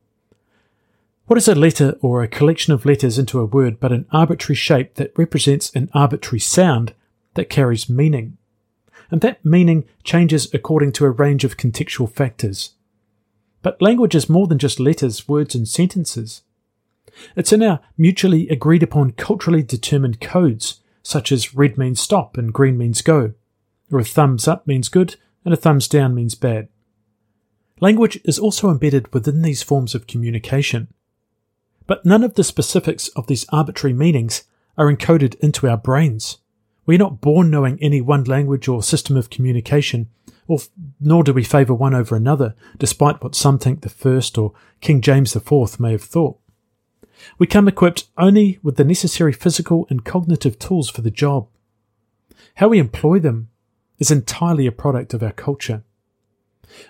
What 1.28 1.38
is 1.38 1.48
a 1.48 1.56
letter 1.56 1.98
or 2.02 2.22
a 2.22 2.28
collection 2.28 2.74
of 2.74 2.86
letters 2.86 3.18
into 3.18 3.40
a 3.40 3.46
word 3.46 3.80
but 3.80 3.94
an 3.94 4.06
arbitrary 4.12 4.56
shape 4.56 4.96
that 4.96 5.18
represents 5.18 5.72
an 5.74 5.90
arbitrary 5.94 6.40
sound 6.40 6.94
that 7.36 7.50
carries 7.50 7.90
meaning? 7.90 8.38
And 9.10 9.22
that 9.22 9.44
meaning 9.46 9.86
changes 10.04 10.54
according 10.54 10.92
to 10.94 11.06
a 11.06 11.12
range 11.12 11.46
of 11.46 11.56
contextual 11.56 12.12
factors. 12.12 12.72
But 13.62 13.82
language 13.82 14.16
is 14.16 14.30
more 14.30 14.48
than 14.48 14.60
just 14.60 14.82
letters, 14.82 15.30
words, 15.30 15.56
and 15.56 15.68
sentences. 15.68 16.42
It's 17.36 17.54
in 17.54 17.64
our 17.64 17.80
mutually 17.98 18.50
agreed 18.50 18.84
upon 18.84 19.12
culturally 19.12 19.64
determined 19.64 20.22
codes, 20.22 20.82
such 21.02 21.32
as 21.32 21.54
red 21.54 21.78
means 21.78 22.00
stop 22.00 22.38
and 22.38 22.54
green 22.54 22.78
means 22.78 23.02
go, 23.02 23.34
or 23.92 24.00
a 24.00 24.04
thumbs 24.04 24.48
up 24.48 24.66
means 24.66 24.90
good 24.90 25.16
and 25.46 25.54
a 25.54 25.58
thumbs 25.58 25.88
down 25.88 26.16
means 26.16 26.36
bad. 26.36 26.70
Language 27.80 28.20
is 28.24 28.40
also 28.40 28.70
embedded 28.70 29.14
within 29.14 29.42
these 29.42 29.64
forms 29.64 29.94
of 29.94 30.08
communication. 30.08 30.88
But 31.86 32.06
none 32.06 32.24
of 32.24 32.36
the 32.36 32.44
specifics 32.44 33.10
of 33.10 33.28
these 33.28 33.46
arbitrary 33.50 33.94
meanings 33.94 34.44
are 34.78 34.92
encoded 34.92 35.36
into 35.36 35.68
our 35.68 35.78
brains. 35.78 36.38
We 36.86 36.96
are 36.96 37.00
not 37.00 37.22
born 37.22 37.50
knowing 37.50 37.78
any 37.82 38.02
one 38.02 38.24
language 38.24 38.68
or 38.68 38.82
system 38.82 39.18
of 39.18 39.30
communication, 39.30 40.10
or 40.48 40.60
nor 41.00 41.24
do 41.24 41.34
we 41.34 41.44
favour 41.44 41.74
one 41.74 41.94
over 41.94 42.16
another, 42.16 42.56
despite 42.78 43.24
what 43.24 43.36
some 43.36 43.58
think 43.60 43.82
the 43.82 43.90
first 43.90 44.38
or 44.38 44.54
King 44.82 45.02
James 45.02 45.36
IV 45.36 45.80
may 45.80 45.92
have 45.92 46.04
thought. 46.04 46.40
We 47.38 47.48
come 47.48 47.68
equipped 47.68 48.06
only 48.18 48.60
with 48.62 48.76
the 48.78 48.84
necessary 48.84 49.34
physical 49.34 49.88
and 49.90 50.06
cognitive 50.06 50.60
tools 50.60 50.90
for 50.90 51.02
the 51.02 51.12
job. 51.12 51.48
How 52.56 52.70
we 52.70 52.80
employ 52.80 53.20
them 53.20 53.50
is 54.00 54.12
entirely 54.12 54.68
a 54.68 54.72
product 54.72 55.14
of 55.14 55.24
our 55.24 55.32
culture. 55.32 55.84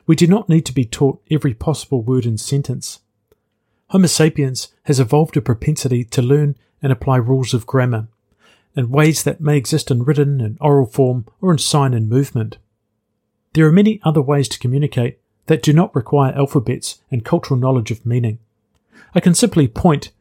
We 0.06 0.16
do 0.16 0.28
not 0.28 0.50
need 0.50 0.66
to 0.66 0.74
be 0.74 0.86
taught 0.86 1.22
every 1.30 1.54
possible 1.54 2.02
word 2.02 2.25
and 2.25 2.40
sentence. 2.40 3.00
Homo 3.90 4.08
sapiens 4.08 4.70
has 4.84 5.00
evolved 5.00 5.38
a 5.38 5.42
propensity 5.42 6.04
to 6.06 6.22
learn 6.22 6.56
and 6.82 6.92
apply 6.92 7.18
rules 7.18 7.54
of 7.54 7.68
grammar 7.68 8.08
in 8.75 8.90
ways 8.90 9.24
that 9.24 9.42
may 9.42 9.58
exist 9.58 9.92
in 9.92 10.04
written 10.04 10.42
and 10.42 10.58
oral 10.60 10.86
form 10.86 11.25
or 11.42 11.52
in 11.52 11.58
sign 11.58 11.94
and 11.94 12.10
movement. 12.10 12.58
There 13.54 13.68
are 13.68 13.72
many 13.72 14.00
other 14.04 14.22
ways 14.22 14.48
to 14.50 14.60
communicate 14.60 15.20
that 15.46 15.62
do 15.62 15.74
not 15.74 15.96
require 15.96 16.34
alphabets 16.34 17.00
and 17.12 17.24
cultural 17.24 17.60
knowledge 17.60 17.92
of 17.92 18.06
meaning. 18.06 18.40
I 19.13 19.20
can 19.20 19.36
simply 19.36 19.68
point 19.68 20.12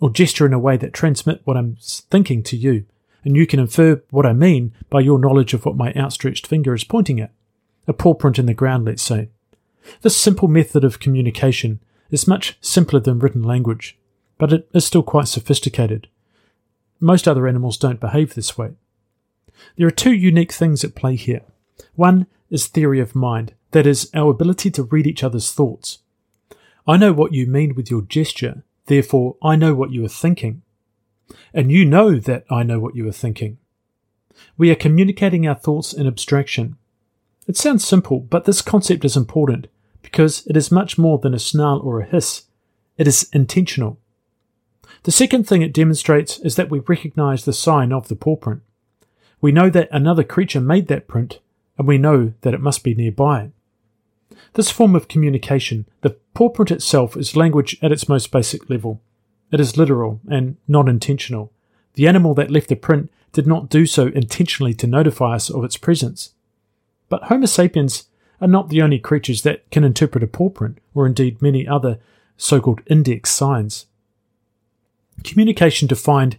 or 0.00 0.10
gesture 0.10 0.46
in 0.46 0.52
a 0.52 0.58
way 0.58 0.76
that 0.76 0.92
transmit 0.92 1.40
what 1.44 1.56
I'm 1.56 1.76
thinking 1.80 2.42
to 2.44 2.56
you, 2.56 2.84
and 3.24 3.36
you 3.36 3.46
can 3.46 3.60
infer 3.60 4.02
what 4.10 4.26
I 4.26 4.32
mean 4.32 4.72
by 4.90 5.00
your 5.00 5.18
knowledge 5.18 5.54
of 5.54 5.66
what 5.66 5.76
my 5.76 5.92
outstretched 5.94 6.46
finger 6.46 6.74
is 6.74 6.84
pointing 6.84 7.20
at. 7.20 7.32
A 7.86 7.92
paw 7.92 8.14
print 8.14 8.38
in 8.38 8.46
the 8.46 8.54
ground, 8.54 8.84
let's 8.84 9.02
say. 9.02 9.28
This 10.02 10.16
simple 10.16 10.48
method 10.48 10.84
of 10.84 11.00
communication 11.00 11.80
is 12.10 12.28
much 12.28 12.56
simpler 12.60 13.00
than 13.00 13.18
written 13.18 13.42
language, 13.42 13.98
but 14.38 14.52
it 14.52 14.68
is 14.72 14.84
still 14.84 15.02
quite 15.02 15.28
sophisticated. 15.28 16.08
Most 17.00 17.26
other 17.26 17.46
animals 17.48 17.76
don't 17.76 18.00
behave 18.00 18.34
this 18.34 18.56
way. 18.58 18.72
There 19.76 19.86
are 19.86 19.92
two 19.92 20.12
unique 20.12 20.52
things 20.52 20.84
at 20.84 20.94
play 20.94 21.16
here. 21.16 21.42
One 21.94 22.26
is 22.50 22.66
theory 22.66 23.00
of 23.00 23.14
mind, 23.14 23.54
that 23.72 23.86
is, 23.86 24.10
our 24.14 24.30
ability 24.30 24.70
to 24.72 24.84
read 24.84 25.06
each 25.06 25.24
other's 25.24 25.52
thoughts. 25.52 25.98
I 26.86 26.96
know 26.96 27.12
what 27.12 27.34
you 27.34 27.46
mean 27.46 27.74
with 27.74 27.90
your 27.90 28.02
gesture, 28.02 28.62
therefore 28.88 29.36
I 29.42 29.56
know 29.56 29.74
what 29.74 29.92
you 29.92 30.04
are 30.04 30.08
thinking. 30.08 30.62
And 31.54 31.70
you 31.70 31.84
know 31.84 32.18
that 32.18 32.44
I 32.50 32.62
know 32.62 32.78
what 32.78 32.96
you 32.96 33.08
are 33.08 33.12
thinking. 33.12 33.58
We 34.56 34.70
are 34.70 34.76
communicating 34.76 35.46
our 35.46 35.54
thoughts 35.54 35.92
in 35.92 36.06
abstraction. 36.06 36.76
It 37.46 37.56
sounds 37.56 37.84
simple, 37.84 38.20
but 38.20 38.44
this 38.44 38.62
concept 38.62 39.04
is 39.04 39.16
important 39.16 39.68
because 40.02 40.46
it 40.46 40.56
is 40.56 40.70
much 40.70 40.98
more 40.98 41.18
than 41.18 41.34
a 41.34 41.38
snarl 41.38 41.80
or 41.80 42.00
a 42.00 42.06
hiss. 42.06 42.44
It 42.96 43.06
is 43.06 43.28
intentional. 43.32 43.98
The 45.04 45.12
second 45.12 45.46
thing 45.46 45.62
it 45.62 45.72
demonstrates 45.72 46.38
is 46.40 46.56
that 46.56 46.70
we 46.70 46.80
recognize 46.80 47.44
the 47.44 47.52
sign 47.52 47.92
of 47.92 48.08
the 48.08 48.16
paw 48.16 48.36
print. 48.36 48.62
We 49.40 49.52
know 49.52 49.70
that 49.70 49.88
another 49.92 50.24
creature 50.24 50.60
made 50.60 50.88
that 50.88 51.08
print, 51.08 51.40
and 51.76 51.86
we 51.86 51.98
know 51.98 52.32
that 52.40 52.54
it 52.54 52.60
must 52.60 52.82
be 52.82 52.94
nearby. 52.94 53.50
This 54.54 54.70
form 54.70 54.94
of 54.94 55.08
communication, 55.08 55.86
the 56.02 56.16
paw 56.34 56.48
print 56.48 56.70
itself, 56.70 57.16
is 57.16 57.36
language 57.36 57.76
at 57.82 57.92
its 57.92 58.08
most 58.08 58.30
basic 58.30 58.68
level. 58.68 59.00
It 59.50 59.60
is 59.60 59.76
literal 59.76 60.20
and 60.30 60.56
non 60.66 60.88
intentional. 60.88 61.52
The 61.94 62.06
animal 62.08 62.34
that 62.34 62.50
left 62.50 62.68
the 62.68 62.76
print 62.76 63.10
did 63.32 63.46
not 63.46 63.68
do 63.68 63.86
so 63.86 64.06
intentionally 64.08 64.74
to 64.74 64.86
notify 64.86 65.34
us 65.34 65.50
of 65.50 65.64
its 65.64 65.76
presence. 65.76 66.32
But 67.08 67.24
Homo 67.24 67.46
sapiens 67.46 68.08
are 68.40 68.48
not 68.48 68.68
the 68.68 68.82
only 68.82 68.98
creatures 68.98 69.42
that 69.42 69.68
can 69.70 69.84
interpret 69.84 70.24
a 70.24 70.26
paw 70.26 70.50
print, 70.50 70.78
or 70.94 71.06
indeed 71.06 71.42
many 71.42 71.66
other 71.66 71.98
so 72.36 72.60
called 72.60 72.82
index 72.86 73.30
signs. 73.30 73.86
Communication 75.24 75.88
defined 75.88 76.38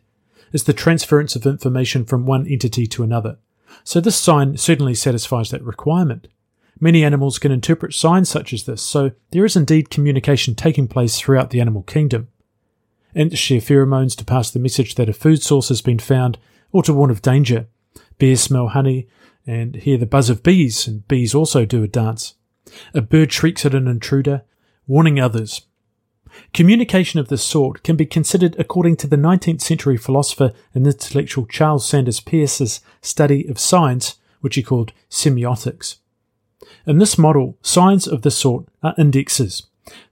is 0.54 0.64
the 0.64 0.74
transference 0.74 1.36
of 1.36 1.46
information 1.46 2.06
from 2.06 2.26
one 2.26 2.48
entity 2.48 2.88
to 2.88 3.04
another, 3.04 3.38
so 3.84 4.00
this 4.00 4.16
sign 4.16 4.58
certainly 4.58 4.96
satisfies 4.96 5.50
that 5.50 5.62
requirement. 5.64 6.28
Many 6.80 7.04
animals 7.04 7.40
can 7.40 7.52
interpret 7.52 7.94
signs 7.94 8.30
such 8.30 8.54
as 8.54 8.64
this, 8.64 8.82
so 8.82 9.12
there 9.32 9.46
is 9.46 9.56
indeed 9.56 9.90
communication 9.90 10.56
taking 10.56 10.88
place 10.88 11.20
throughout 11.20 11.50
the 11.50 11.60
animal 11.60 11.84
kingdom. 11.84 12.30
Ants 13.14 13.38
share 13.38 13.60
pheromones 13.60 14.16
to 14.18 14.26
pass 14.26 14.52
the 14.52 14.60
message 14.60 14.96
that 14.96 15.10
a 15.10 15.14
food 15.14 15.44
source 15.44 15.70
has 15.70 15.82
been 15.82 16.00
found 16.00 16.38
or 16.72 16.84
to 16.84 16.94
warn 16.94 17.10
of 17.10 17.22
danger. 17.22 17.68
Bears 18.18 18.42
smell 18.42 18.70
honey 18.70 19.08
and 19.46 19.76
hear 19.76 19.98
the 19.98 20.06
buzz 20.06 20.30
of 20.30 20.44
bees, 20.44 20.88
and 20.88 21.08
bees 21.08 21.34
also 21.34 21.66
do 21.66 21.84
a 21.84 21.88
dance. 21.88 22.36
A 22.94 23.02
bird 23.02 23.32
shrieks 23.32 23.66
at 23.66 23.74
an 23.74 23.88
intruder, 23.88 24.44
warning 24.88 25.20
others. 25.20 25.62
Communication 26.54 27.20
of 27.20 27.28
this 27.28 27.44
sort 27.44 27.84
can 27.84 27.96
be 27.96 28.06
considered 28.06 28.56
according 28.60 28.96
to 28.98 29.08
the 29.08 29.16
19th 29.16 29.62
century 29.62 29.98
philosopher 29.98 30.54
and 30.76 30.86
intellectual 30.86 31.48
Charles 31.48 31.88
Sanders 31.88 32.20
Peirce's 32.20 32.82
study 33.02 33.48
of 33.48 33.60
signs, 33.60 34.16
which 34.42 34.56
he 34.56 34.64
called 34.64 34.94
semiotics. 35.10 35.98
In 36.86 36.98
this 36.98 37.18
model, 37.18 37.58
signs 37.62 38.08
of 38.08 38.22
this 38.22 38.38
sort 38.38 38.66
are 38.84 38.96
indexes. 38.98 39.64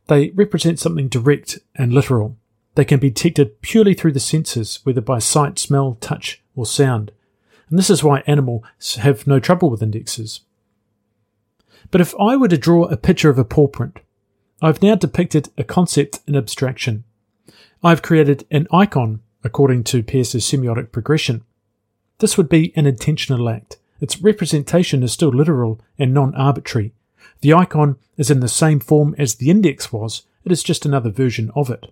They 0.07 0.29
represent 0.29 0.79
something 0.79 1.07
direct 1.07 1.59
and 1.75 1.93
literal. 1.93 2.37
They 2.75 2.85
can 2.85 2.99
be 2.99 3.09
detected 3.09 3.61
purely 3.61 3.93
through 3.93 4.13
the 4.13 4.19
senses, 4.19 4.79
whether 4.83 5.01
by 5.01 5.19
sight, 5.19 5.59
smell, 5.59 5.97
touch, 5.99 6.41
or 6.55 6.65
sound. 6.65 7.11
And 7.69 7.77
this 7.77 7.89
is 7.89 8.03
why 8.03 8.23
animals 8.27 8.63
have 8.99 9.27
no 9.27 9.39
trouble 9.39 9.69
with 9.69 9.83
indexes. 9.83 10.41
But 11.91 12.01
if 12.01 12.13
I 12.19 12.35
were 12.35 12.47
to 12.47 12.57
draw 12.57 12.85
a 12.85 12.97
picture 12.97 13.29
of 13.29 13.39
a 13.39 13.45
paw 13.45 13.67
print, 13.67 13.99
I've 14.61 14.81
now 14.81 14.95
depicted 14.95 15.49
a 15.57 15.63
concept 15.63 16.19
in 16.27 16.35
abstraction. 16.35 17.03
I've 17.83 18.01
created 18.01 18.45
an 18.49 18.67
icon 18.71 19.21
according 19.43 19.83
to 19.85 20.03
Peirce's 20.03 20.43
semiotic 20.43 20.91
progression. 20.91 21.43
This 22.19 22.37
would 22.37 22.49
be 22.49 22.73
an 22.75 22.85
intentional 22.85 23.49
act, 23.49 23.77
its 23.99 24.21
representation 24.21 25.03
is 25.03 25.11
still 25.11 25.29
literal 25.29 25.79
and 25.97 26.13
non 26.13 26.35
arbitrary. 26.35 26.93
The 27.41 27.53
icon 27.53 27.97
is 28.17 28.31
in 28.31 28.39
the 28.39 28.47
same 28.47 28.79
form 28.79 29.15
as 29.17 29.35
the 29.35 29.49
index 29.49 29.91
was, 29.91 30.23
it 30.43 30.51
is 30.51 30.63
just 30.63 30.85
another 30.85 31.09
version 31.09 31.51
of 31.55 31.69
it. 31.69 31.91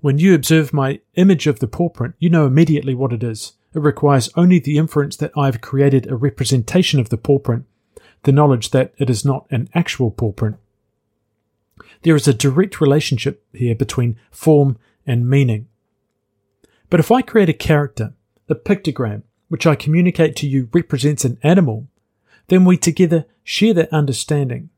When 0.00 0.18
you 0.18 0.34
observe 0.34 0.72
my 0.72 1.00
image 1.14 1.46
of 1.46 1.60
the 1.60 1.66
paw 1.66 1.88
print, 1.88 2.14
you 2.18 2.28
know 2.28 2.46
immediately 2.46 2.94
what 2.94 3.12
it 3.12 3.22
is. 3.22 3.54
It 3.74 3.80
requires 3.80 4.30
only 4.36 4.58
the 4.58 4.78
inference 4.78 5.16
that 5.16 5.32
I 5.36 5.46
have 5.46 5.60
created 5.60 6.06
a 6.06 6.16
representation 6.16 7.00
of 7.00 7.08
the 7.08 7.16
paw 7.16 7.38
print, 7.38 7.64
the 8.22 8.32
knowledge 8.32 8.70
that 8.70 8.92
it 8.98 9.10
is 9.10 9.24
not 9.24 9.46
an 9.50 9.68
actual 9.74 10.10
paw 10.10 10.32
print. 10.32 10.56
There 12.02 12.14
is 12.14 12.28
a 12.28 12.34
direct 12.34 12.80
relationship 12.80 13.44
here 13.52 13.74
between 13.74 14.16
form 14.30 14.78
and 15.06 15.28
meaning. 15.28 15.68
But 16.90 17.00
if 17.00 17.10
I 17.10 17.22
create 17.22 17.48
a 17.48 17.54
character, 17.54 18.14
a 18.48 18.54
pictogram, 18.54 19.22
which 19.54 19.68
I 19.68 19.76
communicate 19.76 20.34
to 20.38 20.48
you 20.48 20.68
represents 20.72 21.24
an 21.24 21.38
animal, 21.44 21.86
then 22.48 22.64
we 22.64 22.76
together 22.76 23.24
share 23.44 23.72
that 23.74 23.92
understanding, 23.92 24.68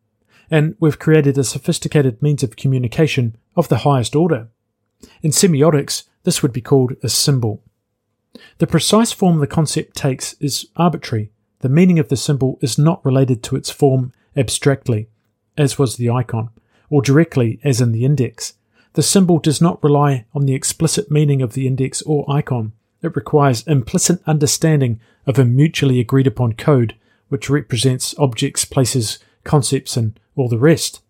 and 0.51 0.77
we've 0.79 0.99
created 0.99 1.39
a 1.39 1.45
sophisticated 1.45 2.21
means 2.21 2.43
of 2.43 2.57
communication 2.57 3.39
of 3.57 3.71
the 3.71 3.79
highest 3.89 4.15
order. 4.15 4.49
In 5.23 5.31
semiotics, 5.31 6.03
this 6.25 6.43
would 6.43 6.53
be 6.53 6.61
called 6.61 6.93
a 7.03 7.09
symbol. 7.09 7.63
The 8.59 8.67
precise 8.67 9.13
form 9.13 9.39
the 9.39 9.47
concept 9.47 9.97
takes 9.97 10.35
is 10.41 10.67
arbitrary. 10.77 11.31
The 11.61 11.71
meaning 11.71 11.99
of 11.99 12.11
the 12.11 12.17
symbol 12.19 12.59
is 12.61 12.77
not 12.77 13.03
related 13.03 13.43
to 13.45 13.57
its 13.57 13.71
form 13.71 14.13
abstractly, 14.37 15.09
as 15.57 15.79
was 15.79 15.97
the 15.97 16.11
icon, 16.11 16.51
or 16.91 17.01
directly, 17.01 17.61
as 17.65 17.81
in 17.81 17.93
the 17.93 18.05
index. 18.05 18.53
The 18.93 19.03
symbol 19.03 19.39
does 19.39 19.63
not 19.63 19.83
rely 19.83 20.27
on 20.35 20.45
the 20.45 20.55
explicit 20.55 21.11
meaning 21.11 21.41
of 21.41 21.55
the 21.55 21.67
index 21.67 22.03
or 22.03 22.31
icon. 22.31 22.73
It 23.03 23.15
requires 23.15 23.67
implicit 23.67 24.21
understanding 24.27 25.01
of 25.27 25.39
a 25.39 25.45
mutually 25.45 26.01
agreed 26.01 26.27
upon 26.27 26.55
code 26.55 26.95
which 27.29 27.51
represents 27.51 28.15
objects, 28.19 28.65
places, 28.65 29.19
concepts, 29.45 29.97
and 29.97 30.19
all 30.37 30.49
the 30.49 30.59
rest. 30.59 31.01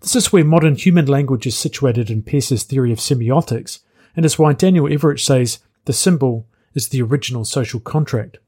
This 0.00 0.16
is 0.16 0.32
where 0.32 0.44
modern 0.44 0.76
human 0.76 1.06
language 1.06 1.46
is 1.46 1.56
situated 1.56 2.10
in 2.10 2.22
Peirce's 2.22 2.62
theory 2.62 2.92
of 2.92 2.98
semiotics, 2.98 3.80
and 4.16 4.24
is 4.24 4.38
why 4.38 4.52
Daniel 4.52 4.92
Everett 4.92 5.20
says 5.20 5.60
the 5.84 5.92
symbol 5.92 6.46
is 6.74 6.88
the 6.88 7.02
original 7.02 7.44
social 7.44 7.80
contract. 7.80 8.38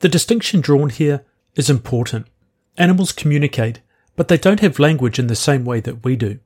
The 0.00 0.08
distinction 0.08 0.60
drawn 0.60 0.90
here 0.90 1.24
is 1.54 1.68
important. 1.68 2.26
Animals 2.76 3.12
communicate, 3.12 3.80
but 4.16 4.28
they 4.28 4.38
don't 4.38 4.60
have 4.60 4.78
language 4.78 5.18
in 5.18 5.26
the 5.26 5.36
same 5.36 5.64
way 5.64 5.80
that 5.80 6.04
we 6.04 6.16
do. 6.16 6.38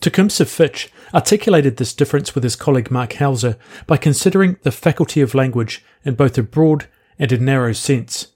Tecumseh 0.00 0.44
Fitch 0.46 0.90
articulated 1.12 1.76
this 1.76 1.92
difference 1.92 2.34
with 2.34 2.44
his 2.44 2.56
colleague 2.56 2.90
Mark 2.90 3.14
Hauser 3.14 3.56
by 3.86 3.96
considering 3.96 4.56
the 4.62 4.70
faculty 4.70 5.20
of 5.20 5.34
language 5.34 5.84
in 6.04 6.14
both 6.14 6.38
a 6.38 6.42
broad 6.42 6.86
and 7.18 7.32
a 7.32 7.38
narrow 7.38 7.72
sense. 7.72 8.28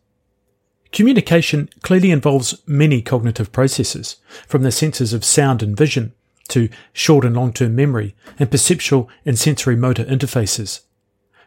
Communication 0.91 1.71
clearly 1.83 2.11
involves 2.11 2.63
many 2.67 3.01
cognitive 3.01 3.53
processes, 3.53 4.17
from 4.47 4.63
the 4.63 4.73
senses 4.73 5.13
of 5.13 5.25
sound 5.25 5.63
and 5.63 5.77
vision 5.77 6.13
to 6.49 6.69
short 6.93 7.25
and 7.25 7.37
long 7.37 7.53
term 7.53 7.75
memory 7.75 8.15
and 8.39 8.51
perceptual 8.51 9.09
and 9.25 9.39
sensory 9.39 9.77
motor 9.77 10.05
interfaces. 10.05 10.81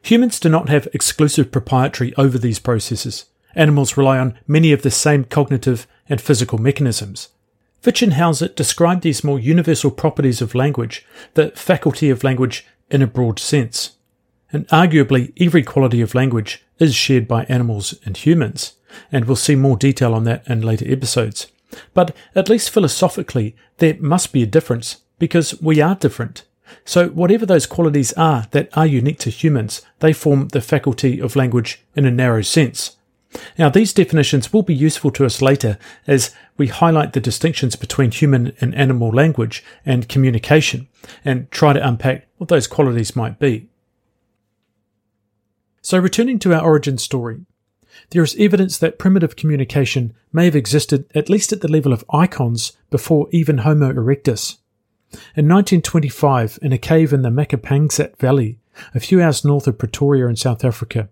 Humans 0.02 0.40
do 0.40 0.50
not 0.50 0.70
have 0.70 0.88
exclusive 0.94 1.52
proprietary 1.52 2.14
over 2.16 2.38
these 2.38 2.60
processes. 2.60 3.26
Animals 3.54 3.98
rely 3.98 4.18
on 4.18 4.38
many 4.48 4.72
of 4.72 4.82
the 4.82 4.92
same 4.92 5.24
cognitive 5.24 5.88
and 6.08 6.22
physical 6.22 6.58
mechanisms. 6.58 7.30
Fitch 7.82 8.02
and 8.02 8.14
Hauser 8.14 8.48
describe 8.48 9.02
these 9.02 9.24
more 9.24 9.40
universal 9.40 9.92
properties 9.92 10.42
of 10.42 10.56
language, 10.56 11.06
the 11.36 11.52
faculty 11.52 12.10
of 12.10 12.24
language 12.24 12.66
in 12.90 13.02
a 13.02 13.08
broad 13.08 13.40
sense. 13.40 13.98
And 14.52 14.68
arguably, 14.70 15.34
every 15.40 15.64
quality 15.64 16.02
of 16.02 16.16
language 16.16 16.64
is 16.80 16.96
shared 16.96 17.28
by 17.28 17.44
animals 17.46 17.94
and 18.06 18.18
humans 18.18 18.74
and 19.12 19.26
we'll 19.26 19.36
see 19.36 19.56
more 19.56 19.78
detail 19.78 20.14
on 20.14 20.24
that 20.26 20.48
in 20.48 20.62
later 20.62 20.86
episodes. 20.88 21.48
But 21.94 22.16
at 22.34 22.50
least 22.50 22.70
philosophically, 22.70 23.56
there 23.78 23.98
must 24.00 24.32
be 24.32 24.44
a 24.44 24.48
difference 24.48 24.98
because 25.20 25.60
we 25.62 25.82
are 25.82 25.96
different. 25.96 26.46
So, 26.84 27.10
whatever 27.10 27.46
those 27.46 27.68
qualities 27.68 28.14
are 28.14 28.48
that 28.52 28.76
are 28.76 28.88
unique 28.88 29.20
to 29.20 29.30
humans, 29.30 29.82
they 30.00 30.14
form 30.14 30.48
the 30.48 30.62
faculty 30.62 31.20
of 31.20 31.36
language 31.36 31.84
in 31.96 32.06
a 32.06 32.12
narrow 32.12 32.42
sense. 32.42 32.98
Now, 33.58 33.70
these 33.70 33.94
definitions 33.94 34.52
will 34.52 34.64
be 34.64 34.76
useful 34.76 35.12
to 35.12 35.26
us 35.26 35.42
later 35.42 35.78
as 36.08 36.34
we 36.58 36.68
highlight 36.68 37.14
the 37.14 37.20
distinctions 37.20 37.76
between 37.76 38.12
human 38.12 38.54
and 38.62 38.74
animal 38.76 39.10
language 39.10 39.64
and 39.86 40.10
communication 40.10 40.88
and 41.24 41.50
try 41.52 41.74
to 41.74 41.88
unpack 41.88 42.28
what 42.38 42.50
those 42.50 42.68
qualities 42.68 43.16
might 43.16 43.40
be. 43.40 43.68
So, 45.82 46.00
returning 46.00 46.40
to 46.40 46.54
our 46.54 46.62
origin 46.62 46.98
story, 46.98 47.46
there 48.10 48.24
is 48.24 48.36
evidence 48.38 48.78
that 48.78 49.00
primitive 49.00 49.36
communication 49.36 50.14
may 50.34 50.46
have 50.46 50.56
existed 50.56 51.06
at 51.16 51.30
least 51.30 51.54
at 51.54 51.62
the 51.62 51.72
level 51.72 51.94
of 51.94 52.06
icons 52.10 52.74
before 52.90 53.28
even 53.32 53.60
Homo 53.60 53.92
erectus. 53.92 54.58
In 55.36 55.48
1925, 55.48 56.60
in 56.62 56.74
a 56.74 56.78
cave 56.78 57.14
in 57.14 57.22
the 57.22 57.30
Makapansgat 57.30 58.18
Valley, 58.18 58.60
a 58.94 59.00
few 59.00 59.22
hours 59.22 59.46
north 59.46 59.68
of 59.68 59.78
Pretoria 59.78 60.28
in 60.28 60.36
South 60.36 60.66
Africa, 60.66 61.10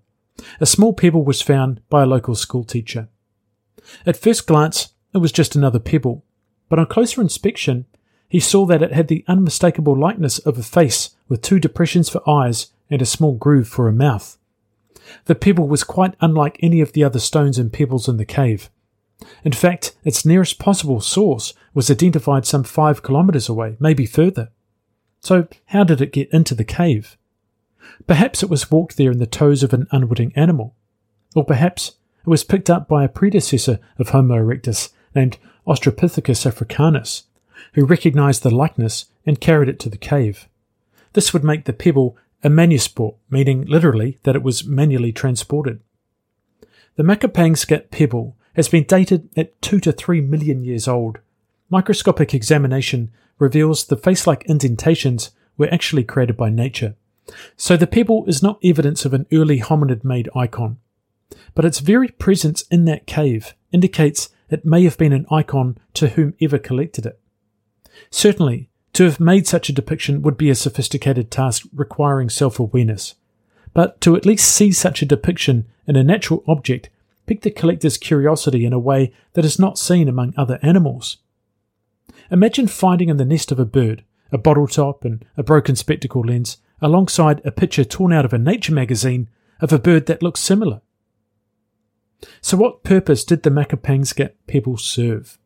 a 0.59 0.65
small 0.65 0.93
pebble 0.93 1.23
was 1.23 1.41
found 1.41 1.81
by 1.89 2.03
a 2.03 2.07
local 2.07 2.35
schoolteacher. 2.35 3.07
At 4.05 4.17
first 4.17 4.47
glance, 4.47 4.93
it 5.13 5.19
was 5.19 5.31
just 5.31 5.55
another 5.55 5.79
pebble, 5.79 6.23
but 6.69 6.79
on 6.79 6.87
closer 6.87 7.21
inspection, 7.21 7.85
he 8.27 8.39
saw 8.39 8.65
that 8.65 8.81
it 8.81 8.91
had 8.91 9.09
the 9.09 9.23
unmistakable 9.27 9.97
likeness 9.97 10.39
of 10.39 10.57
a 10.57 10.63
face 10.63 11.11
with 11.27 11.41
two 11.41 11.59
depressions 11.59 12.09
for 12.09 12.27
eyes 12.27 12.67
and 12.89 13.01
a 13.01 13.05
small 13.05 13.33
groove 13.33 13.67
for 13.67 13.87
a 13.87 13.93
mouth. 13.93 14.37
The 15.25 15.35
pebble 15.35 15.67
was 15.67 15.83
quite 15.83 16.15
unlike 16.21 16.57
any 16.61 16.81
of 16.81 16.93
the 16.93 17.03
other 17.03 17.19
stones 17.19 17.59
and 17.59 17.71
pebbles 17.71 18.07
in 18.07 18.17
the 18.17 18.25
cave. 18.25 18.69
In 19.43 19.51
fact, 19.51 19.95
its 20.03 20.25
nearest 20.25 20.59
possible 20.59 20.99
source 20.99 21.53
was 21.73 21.91
identified 21.91 22.45
some 22.45 22.63
five 22.63 23.03
kilometres 23.03 23.49
away, 23.49 23.77
maybe 23.79 24.05
further. 24.05 24.49
So, 25.19 25.47
how 25.67 25.83
did 25.83 26.01
it 26.01 26.11
get 26.11 26.29
into 26.31 26.55
the 26.55 26.65
cave? 26.65 27.17
Perhaps 28.07 28.43
it 28.43 28.49
was 28.49 28.69
walked 28.69 28.97
there 28.97 29.11
in 29.11 29.19
the 29.19 29.25
toes 29.25 29.63
of 29.63 29.73
an 29.73 29.87
unwitting 29.91 30.33
animal. 30.35 30.75
Or 31.35 31.45
perhaps 31.45 31.93
it 32.25 32.29
was 32.29 32.43
picked 32.43 32.69
up 32.69 32.87
by 32.87 33.03
a 33.03 33.09
predecessor 33.09 33.79
of 33.97 34.09
Homo 34.09 34.35
erectus 34.35 34.91
named 35.15 35.37
Australopithecus 35.67 36.45
africanus, 36.45 37.23
who 37.73 37.85
recognized 37.85 38.43
the 38.43 38.53
likeness 38.53 39.05
and 39.25 39.39
carried 39.39 39.69
it 39.69 39.79
to 39.79 39.89
the 39.89 39.97
cave. 39.97 40.47
This 41.13 41.33
would 41.33 41.43
make 41.43 41.65
the 41.65 41.73
pebble 41.73 42.17
a 42.43 42.49
manuport, 42.49 43.15
meaning 43.29 43.65
literally 43.65 44.19
that 44.23 44.35
it 44.35 44.43
was 44.43 44.65
manually 44.65 45.13
transported. 45.13 45.79
The 46.95 47.03
Makapansgat 47.03 47.89
pebble 47.89 48.35
has 48.55 48.67
been 48.67 48.83
dated 48.83 49.29
at 49.37 49.59
2 49.61 49.79
to 49.79 49.91
3 49.91 50.21
million 50.21 50.63
years 50.63 50.87
old. 50.87 51.19
Microscopic 51.69 52.33
examination 52.33 53.11
reveals 53.39 53.85
the 53.85 53.97
face 53.97 54.27
like 54.27 54.43
indentations 54.45 55.31
were 55.57 55.71
actually 55.71 56.03
created 56.03 56.37
by 56.37 56.49
nature. 56.49 56.95
So 57.55 57.77
the 57.77 57.87
pebble 57.87 58.25
is 58.25 58.43
not 58.43 58.59
evidence 58.63 59.05
of 59.05 59.13
an 59.13 59.25
early 59.31 59.59
hominid 59.59 60.03
made 60.03 60.29
icon, 60.35 60.77
but 61.55 61.65
its 61.65 61.79
very 61.79 62.09
presence 62.09 62.63
in 62.63 62.85
that 62.85 63.07
cave 63.07 63.53
indicates 63.71 64.29
it 64.49 64.65
may 64.65 64.83
have 64.83 64.97
been 64.97 65.13
an 65.13 65.25
icon 65.31 65.77
to 65.95 66.09
whomever 66.09 66.57
collected 66.59 67.05
it. 67.05 67.19
Certainly, 68.11 68.69
to 68.93 69.03
have 69.05 69.19
made 69.19 69.47
such 69.47 69.69
a 69.69 69.73
depiction 69.73 70.21
would 70.21 70.37
be 70.37 70.49
a 70.49 70.55
sophisticated 70.55 71.31
task 71.31 71.65
requiring 71.73 72.29
self 72.29 72.59
awareness. 72.59 73.15
But 73.73 73.99
to 74.01 74.15
at 74.15 74.25
least 74.25 74.51
see 74.51 74.71
such 74.71 75.01
a 75.01 75.07
depiction 75.07 75.65
in 75.87 75.95
a 75.95 76.03
natural 76.03 76.43
object 76.47 76.89
piqued 77.25 77.43
the 77.43 77.51
collector's 77.51 77.97
curiosity 77.97 78.65
in 78.65 78.73
a 78.73 78.79
way 78.79 79.11
that 79.33 79.45
is 79.45 79.57
not 79.57 79.79
seen 79.79 80.07
among 80.07 80.33
other 80.37 80.59
animals. 80.61 81.17
Imagine 82.29 82.67
finding 82.67 83.09
in 83.09 83.17
the 83.17 83.25
nest 83.25 83.51
of 83.51 83.59
a 83.59 83.65
bird 83.65 84.03
a 84.31 84.37
bottle 84.37 84.67
top 84.67 85.05
and 85.05 85.25
a 85.37 85.43
broken 85.43 85.75
spectacle 85.75 86.21
lens 86.21 86.57
alongside 86.83 87.41
a 87.43 87.51
picture 87.51 87.83
torn 87.83 88.13
out 88.13 88.25
of 88.25 88.33
a 88.33 88.37
nature 88.37 88.73
magazine 88.73 89.29
of 89.61 89.71
a 89.71 89.79
bird 89.79 90.05
that 90.05 90.21
looks 90.21 90.39
similar. 90.39 90.81
So, 92.41 92.57
what 92.57 92.83
purpose 92.83 93.23
did 93.23 93.43
the 93.43 93.49
Makapansgat 93.49 94.33
pebble 94.47 94.77
serve? 94.77 95.37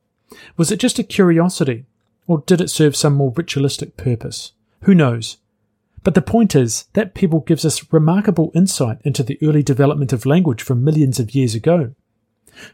Was 0.58 0.72
it 0.72 0.80
just 0.80 1.00
a 1.00 1.04
curiosity 1.04 1.86
or 2.28 2.44
did 2.46 2.60
it 2.60 2.70
serve 2.70 2.96
some 2.96 3.14
more 3.14 3.34
ritualistic 3.36 3.96
purpose? 3.96 4.52
Who 4.82 4.94
knows? 4.94 5.38
But 6.04 6.16
the 6.16 6.22
point 6.22 6.56
is, 6.56 6.86
that 6.94 7.14
pebble 7.14 7.42
gives 7.42 7.66
us 7.66 7.92
remarkable 7.92 8.52
insight 8.54 9.00
into 9.04 9.24
the 9.24 9.38
early 9.42 9.64
development 9.64 10.14
of 10.14 10.26
language 10.26 10.62
from 10.62 10.84
millions 10.84 11.20
of 11.20 11.36
years 11.36 11.56
ago. 11.56 11.94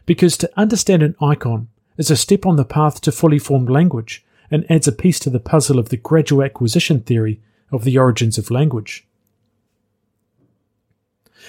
Because 0.06 0.36
to 0.38 0.50
understand 0.56 1.02
an 1.02 1.16
icon 1.20 1.68
is 1.96 2.10
a 2.10 2.16
step 2.16 2.46
on 2.46 2.56
the 2.56 2.64
path 2.64 3.00
to 3.02 3.12
fully 3.12 3.38
formed 3.38 3.70
language 3.70 4.24
and 4.50 4.70
adds 4.70 4.88
a 4.88 4.92
piece 4.92 5.18
to 5.20 5.30
the 5.30 5.40
puzzle 5.40 5.78
of 5.78 5.88
the 5.88 5.96
gradual 5.96 6.42
acquisition 6.42 7.00
theory 7.00 7.40
of 7.74 7.84
the 7.84 7.98
origins 7.98 8.38
of 8.38 8.50
language. 8.50 9.06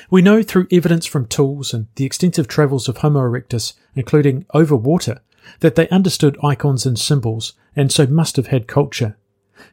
We 0.10 0.22
know 0.22 0.44
through 0.44 0.68
evidence 0.72 1.06
from 1.06 1.26
tools 1.26 1.74
and 1.74 1.88
the 1.96 2.06
extensive 2.06 2.48
travels 2.48 2.88
of 2.88 2.98
Homo 2.98 3.22
erectus, 3.22 3.74
including 3.96 4.46
over 4.54 4.76
water, 4.76 5.22
that 5.60 5.76
they 5.76 5.88
understood 5.90 6.38
icons 6.44 6.86
and 6.86 7.00
symbols 7.00 7.54
and 7.76 7.92
so 7.92 8.06
must 8.08 8.36
have 8.36 8.48
had 8.48 8.68
culture. 8.68 9.18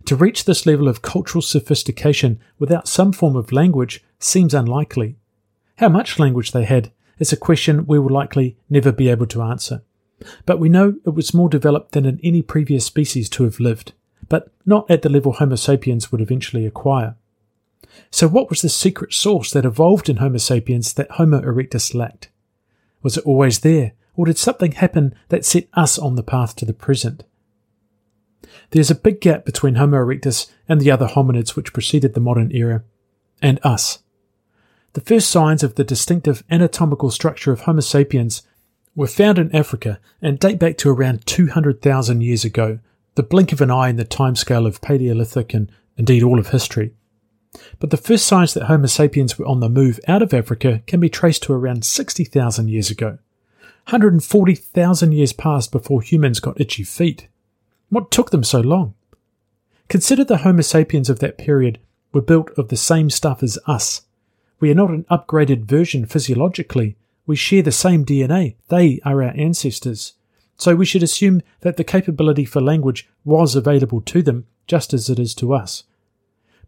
To 0.06 0.16
reach 0.16 0.44
this 0.44 0.64
level 0.64 0.88
of 0.88 1.02
cultural 1.02 1.42
sophistication 1.42 2.40
without 2.58 2.88
some 2.88 3.12
form 3.12 3.36
of 3.36 3.52
language 3.52 4.04
seems 4.18 4.54
unlikely. 4.54 5.16
How 5.76 5.88
much 5.88 6.18
language 6.18 6.52
they 6.52 6.64
had 6.64 6.92
is 7.18 7.32
a 7.32 7.36
question 7.36 7.86
we 7.86 7.98
will 7.98 8.12
likely 8.12 8.56
never 8.70 8.92
be 8.92 9.08
able 9.08 9.26
to 9.26 9.42
answer. 9.42 9.82
But 10.46 10.60
we 10.60 10.68
know 10.68 10.94
it 11.04 11.14
was 11.14 11.34
more 11.34 11.48
developed 11.48 11.92
than 11.92 12.06
in 12.06 12.20
any 12.22 12.42
previous 12.42 12.84
species 12.84 13.28
to 13.30 13.44
have 13.44 13.58
lived, 13.58 13.92
but 14.28 14.52
not 14.64 14.90
at 14.90 15.02
the 15.02 15.08
level 15.08 15.32
Homo 15.32 15.56
sapiens 15.56 16.10
would 16.10 16.20
eventually 16.20 16.66
acquire. 16.66 17.16
So, 18.10 18.28
what 18.28 18.48
was 18.48 18.62
the 18.62 18.68
secret 18.68 19.12
sauce 19.12 19.50
that 19.52 19.64
evolved 19.64 20.08
in 20.08 20.16
Homo 20.16 20.38
sapiens 20.38 20.94
that 20.94 21.10
Homo 21.12 21.40
erectus 21.40 21.94
lacked? 21.94 22.30
Was 23.02 23.16
it 23.16 23.26
always 23.26 23.60
there, 23.60 23.92
or 24.14 24.26
did 24.26 24.38
something 24.38 24.72
happen 24.72 25.14
that 25.28 25.44
set 25.44 25.68
us 25.74 25.98
on 25.98 26.16
the 26.16 26.22
path 26.22 26.56
to 26.56 26.64
the 26.64 26.72
present? 26.72 27.24
There's 28.70 28.90
a 28.90 28.94
big 28.94 29.20
gap 29.20 29.44
between 29.44 29.74
Homo 29.74 29.98
erectus 29.98 30.50
and 30.68 30.80
the 30.80 30.90
other 30.90 31.06
hominids 31.06 31.56
which 31.56 31.72
preceded 31.72 32.14
the 32.14 32.20
modern 32.20 32.50
era, 32.52 32.84
and 33.40 33.60
us. 33.62 33.98
The 34.94 35.00
first 35.00 35.30
signs 35.30 35.62
of 35.62 35.74
the 35.74 35.84
distinctive 35.84 36.44
anatomical 36.50 37.10
structure 37.10 37.52
of 37.52 37.62
Homo 37.62 37.80
sapiens 37.80 38.42
were 38.94 39.06
found 39.06 39.38
in 39.38 39.54
Africa 39.54 39.98
and 40.20 40.38
date 40.38 40.58
back 40.58 40.76
to 40.78 40.90
around 40.90 41.26
200,000 41.26 42.20
years 42.20 42.44
ago, 42.44 42.78
the 43.14 43.22
blink 43.22 43.52
of 43.52 43.60
an 43.60 43.70
eye 43.70 43.88
in 43.88 43.96
the 43.96 44.04
timescale 44.04 44.66
of 44.66 44.80
Paleolithic 44.80 45.54
and 45.54 45.70
indeed 45.96 46.22
all 46.22 46.38
of 46.38 46.48
history. 46.48 46.92
But 47.78 47.90
the 47.90 47.96
first 47.96 48.26
signs 48.26 48.54
that 48.54 48.64
Homo 48.64 48.86
sapiens 48.86 49.38
were 49.38 49.46
on 49.46 49.60
the 49.60 49.68
move 49.68 50.00
out 50.08 50.22
of 50.22 50.32
Africa 50.32 50.82
can 50.86 51.00
be 51.00 51.10
traced 51.10 51.42
to 51.44 51.52
around 51.52 51.84
60,000 51.84 52.68
years 52.68 52.90
ago. 52.90 53.18
140,000 53.86 55.12
years 55.12 55.32
passed 55.32 55.72
before 55.72 56.00
humans 56.00 56.40
got 56.40 56.60
itchy 56.60 56.84
feet. 56.84 57.28
What 57.90 58.10
took 58.10 58.30
them 58.30 58.44
so 58.44 58.60
long? 58.60 58.94
Consider 59.88 60.24
the 60.24 60.38
Homo 60.38 60.62
sapiens 60.62 61.10
of 61.10 61.18
that 61.18 61.36
period 61.36 61.78
were 62.12 62.22
built 62.22 62.50
of 62.56 62.68
the 62.68 62.76
same 62.76 63.10
stuff 63.10 63.42
as 63.42 63.58
us. 63.66 64.02
We 64.60 64.70
are 64.70 64.74
not 64.74 64.90
an 64.90 65.04
upgraded 65.10 65.64
version 65.64 66.06
physiologically. 66.06 66.96
We 67.26 67.36
share 67.36 67.62
the 67.62 67.72
same 67.72 68.06
DNA. 68.06 68.54
They 68.68 69.00
are 69.04 69.22
our 69.22 69.34
ancestors. 69.36 70.14
So 70.62 70.76
we 70.76 70.86
should 70.86 71.02
assume 71.02 71.42
that 71.62 71.76
the 71.76 71.82
capability 71.82 72.44
for 72.44 72.60
language 72.60 73.08
was 73.24 73.56
available 73.56 74.00
to 74.02 74.22
them 74.22 74.46
just 74.68 74.94
as 74.94 75.10
it 75.10 75.18
is 75.18 75.34
to 75.34 75.52
us. 75.52 75.82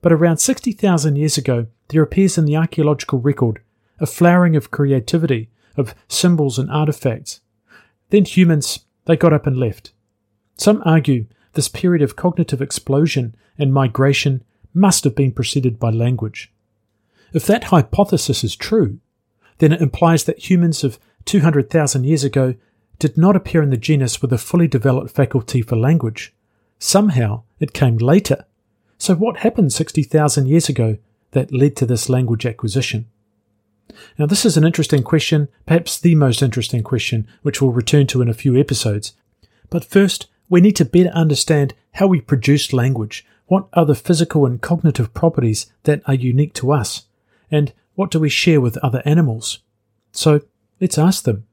But 0.02 0.12
around 0.12 0.38
60,000 0.38 1.14
years 1.14 1.38
ago, 1.38 1.68
there 1.90 2.02
appears 2.02 2.36
in 2.36 2.44
the 2.44 2.56
archaeological 2.56 3.20
record 3.20 3.62
a 4.00 4.06
flowering 4.06 4.56
of 4.56 4.72
creativity, 4.72 5.48
of 5.76 5.94
symbols 6.08 6.58
and 6.58 6.68
artifacts. 6.72 7.40
Then 8.10 8.24
humans, 8.24 8.80
they 9.04 9.14
got 9.14 9.32
up 9.32 9.46
and 9.46 9.56
left. 9.56 9.92
Some 10.56 10.82
argue 10.84 11.26
this 11.52 11.68
period 11.68 12.02
of 12.02 12.16
cognitive 12.16 12.60
explosion 12.60 13.36
and 13.56 13.72
migration 13.72 14.42
must 14.74 15.04
have 15.04 15.14
been 15.14 15.30
preceded 15.30 15.78
by 15.78 15.90
language. 15.90 16.52
If 17.32 17.46
that 17.46 17.70
hypothesis 17.70 18.42
is 18.42 18.56
true, 18.56 18.98
then 19.58 19.70
it 19.70 19.80
implies 19.80 20.24
that 20.24 20.50
humans 20.50 20.82
of 20.82 20.98
200,000 21.26 22.02
years 22.02 22.24
ago 22.24 22.56
did 22.98 23.16
not 23.16 23.36
appear 23.36 23.62
in 23.62 23.70
the 23.70 23.76
genus 23.76 24.22
with 24.22 24.32
a 24.32 24.38
fully 24.38 24.68
developed 24.68 25.10
faculty 25.10 25.62
for 25.62 25.76
language. 25.76 26.34
Somehow 26.78 27.42
it 27.60 27.72
came 27.72 27.96
later. 27.96 28.44
So 28.98 29.14
what 29.14 29.38
happened 29.38 29.72
60,000 29.72 30.46
years 30.46 30.68
ago 30.68 30.98
that 31.32 31.52
led 31.52 31.76
to 31.76 31.86
this 31.86 32.08
language 32.08 32.46
acquisition? 32.46 33.06
Now, 34.18 34.26
this 34.26 34.44
is 34.44 34.56
an 34.56 34.64
interesting 34.64 35.02
question, 35.02 35.48
perhaps 35.66 36.00
the 36.00 36.14
most 36.14 36.42
interesting 36.42 36.82
question, 36.82 37.26
which 37.42 37.60
we'll 37.60 37.72
return 37.72 38.06
to 38.08 38.22
in 38.22 38.28
a 38.28 38.34
few 38.34 38.58
episodes. 38.58 39.12
But 39.70 39.84
first, 39.84 40.26
we 40.48 40.60
need 40.60 40.76
to 40.76 40.84
better 40.84 41.10
understand 41.10 41.74
how 41.94 42.06
we 42.06 42.20
produce 42.20 42.72
language. 42.72 43.26
What 43.46 43.68
are 43.74 43.84
the 43.84 43.94
physical 43.94 44.46
and 44.46 44.60
cognitive 44.60 45.12
properties 45.12 45.72
that 45.82 46.02
are 46.06 46.14
unique 46.14 46.54
to 46.54 46.72
us? 46.72 47.06
And 47.50 47.72
what 47.94 48.10
do 48.10 48.18
we 48.18 48.28
share 48.28 48.60
with 48.60 48.78
other 48.78 49.02
animals? 49.04 49.60
So, 50.12 50.42
let's 50.80 50.98
ask 50.98 51.24
them. 51.24 51.46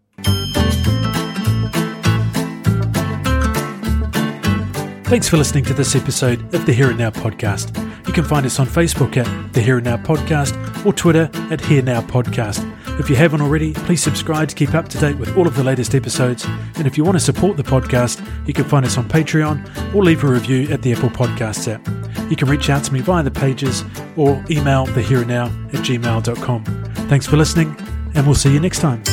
Thanks 5.12 5.28
for 5.28 5.36
listening 5.36 5.66
to 5.66 5.74
this 5.74 5.94
episode 5.94 6.56
of 6.56 6.66
the 6.66 6.72
Here 6.72 6.88
and 6.88 6.98
Now 6.98 7.10
podcast. 7.10 7.78
You 8.08 8.14
can 8.14 8.24
find 8.24 8.46
us 8.46 8.62
on 8.62 8.66
Facebook 8.66 9.18
at 9.18 9.52
the 9.52 9.60
Here 9.60 9.76
and 9.76 9.84
Now 9.84 9.98
podcast 9.98 10.86
or 10.86 10.94
Twitter 10.94 11.30
at 11.52 11.60
Here 11.60 11.82
Now 11.82 12.00
podcast. 12.00 12.66
If 12.98 13.10
you 13.10 13.18
haven't 13.18 13.42
already, 13.42 13.74
please 13.74 14.02
subscribe 14.02 14.48
to 14.48 14.56
keep 14.56 14.74
up 14.74 14.88
to 14.88 14.98
date 14.98 15.18
with 15.18 15.36
all 15.36 15.48
of 15.48 15.58
the 15.58 15.66
latest 15.66 15.96
episodes. 15.96 16.46
And 16.76 16.88
if 16.88 16.98
you 16.98 17.04
want 17.04 17.18
to 17.18 17.20
support 17.20 17.58
the 17.58 17.64
podcast, 17.64 18.26
you 18.48 18.54
can 18.54 18.64
find 18.64 18.86
us 18.86 18.98
on 18.98 19.10
Patreon 19.10 19.94
or 19.94 20.02
leave 20.02 20.24
a 20.24 20.28
review 20.28 20.70
at 20.72 20.82
the 20.82 20.94
Apple 20.94 21.10
Podcasts 21.10 21.68
app. 21.68 21.86
You 22.30 22.38
can 22.38 22.48
reach 22.48 22.70
out 22.70 22.86
to 22.86 22.94
me 22.94 23.02
via 23.02 23.22
the 23.22 23.32
pages 23.32 23.84
or 24.16 24.42
email 24.50 24.86
the 24.86 25.02
here 25.02 25.20
and 25.20 25.28
now 25.28 25.48
at 25.48 25.84
gmail.com. 25.84 26.64
Thanks 27.10 27.28
for 27.28 27.36
listening, 27.36 27.76
and 28.16 28.26
we'll 28.26 28.34
see 28.34 28.54
you 28.54 28.62
next 28.62 28.80
time. 28.80 29.04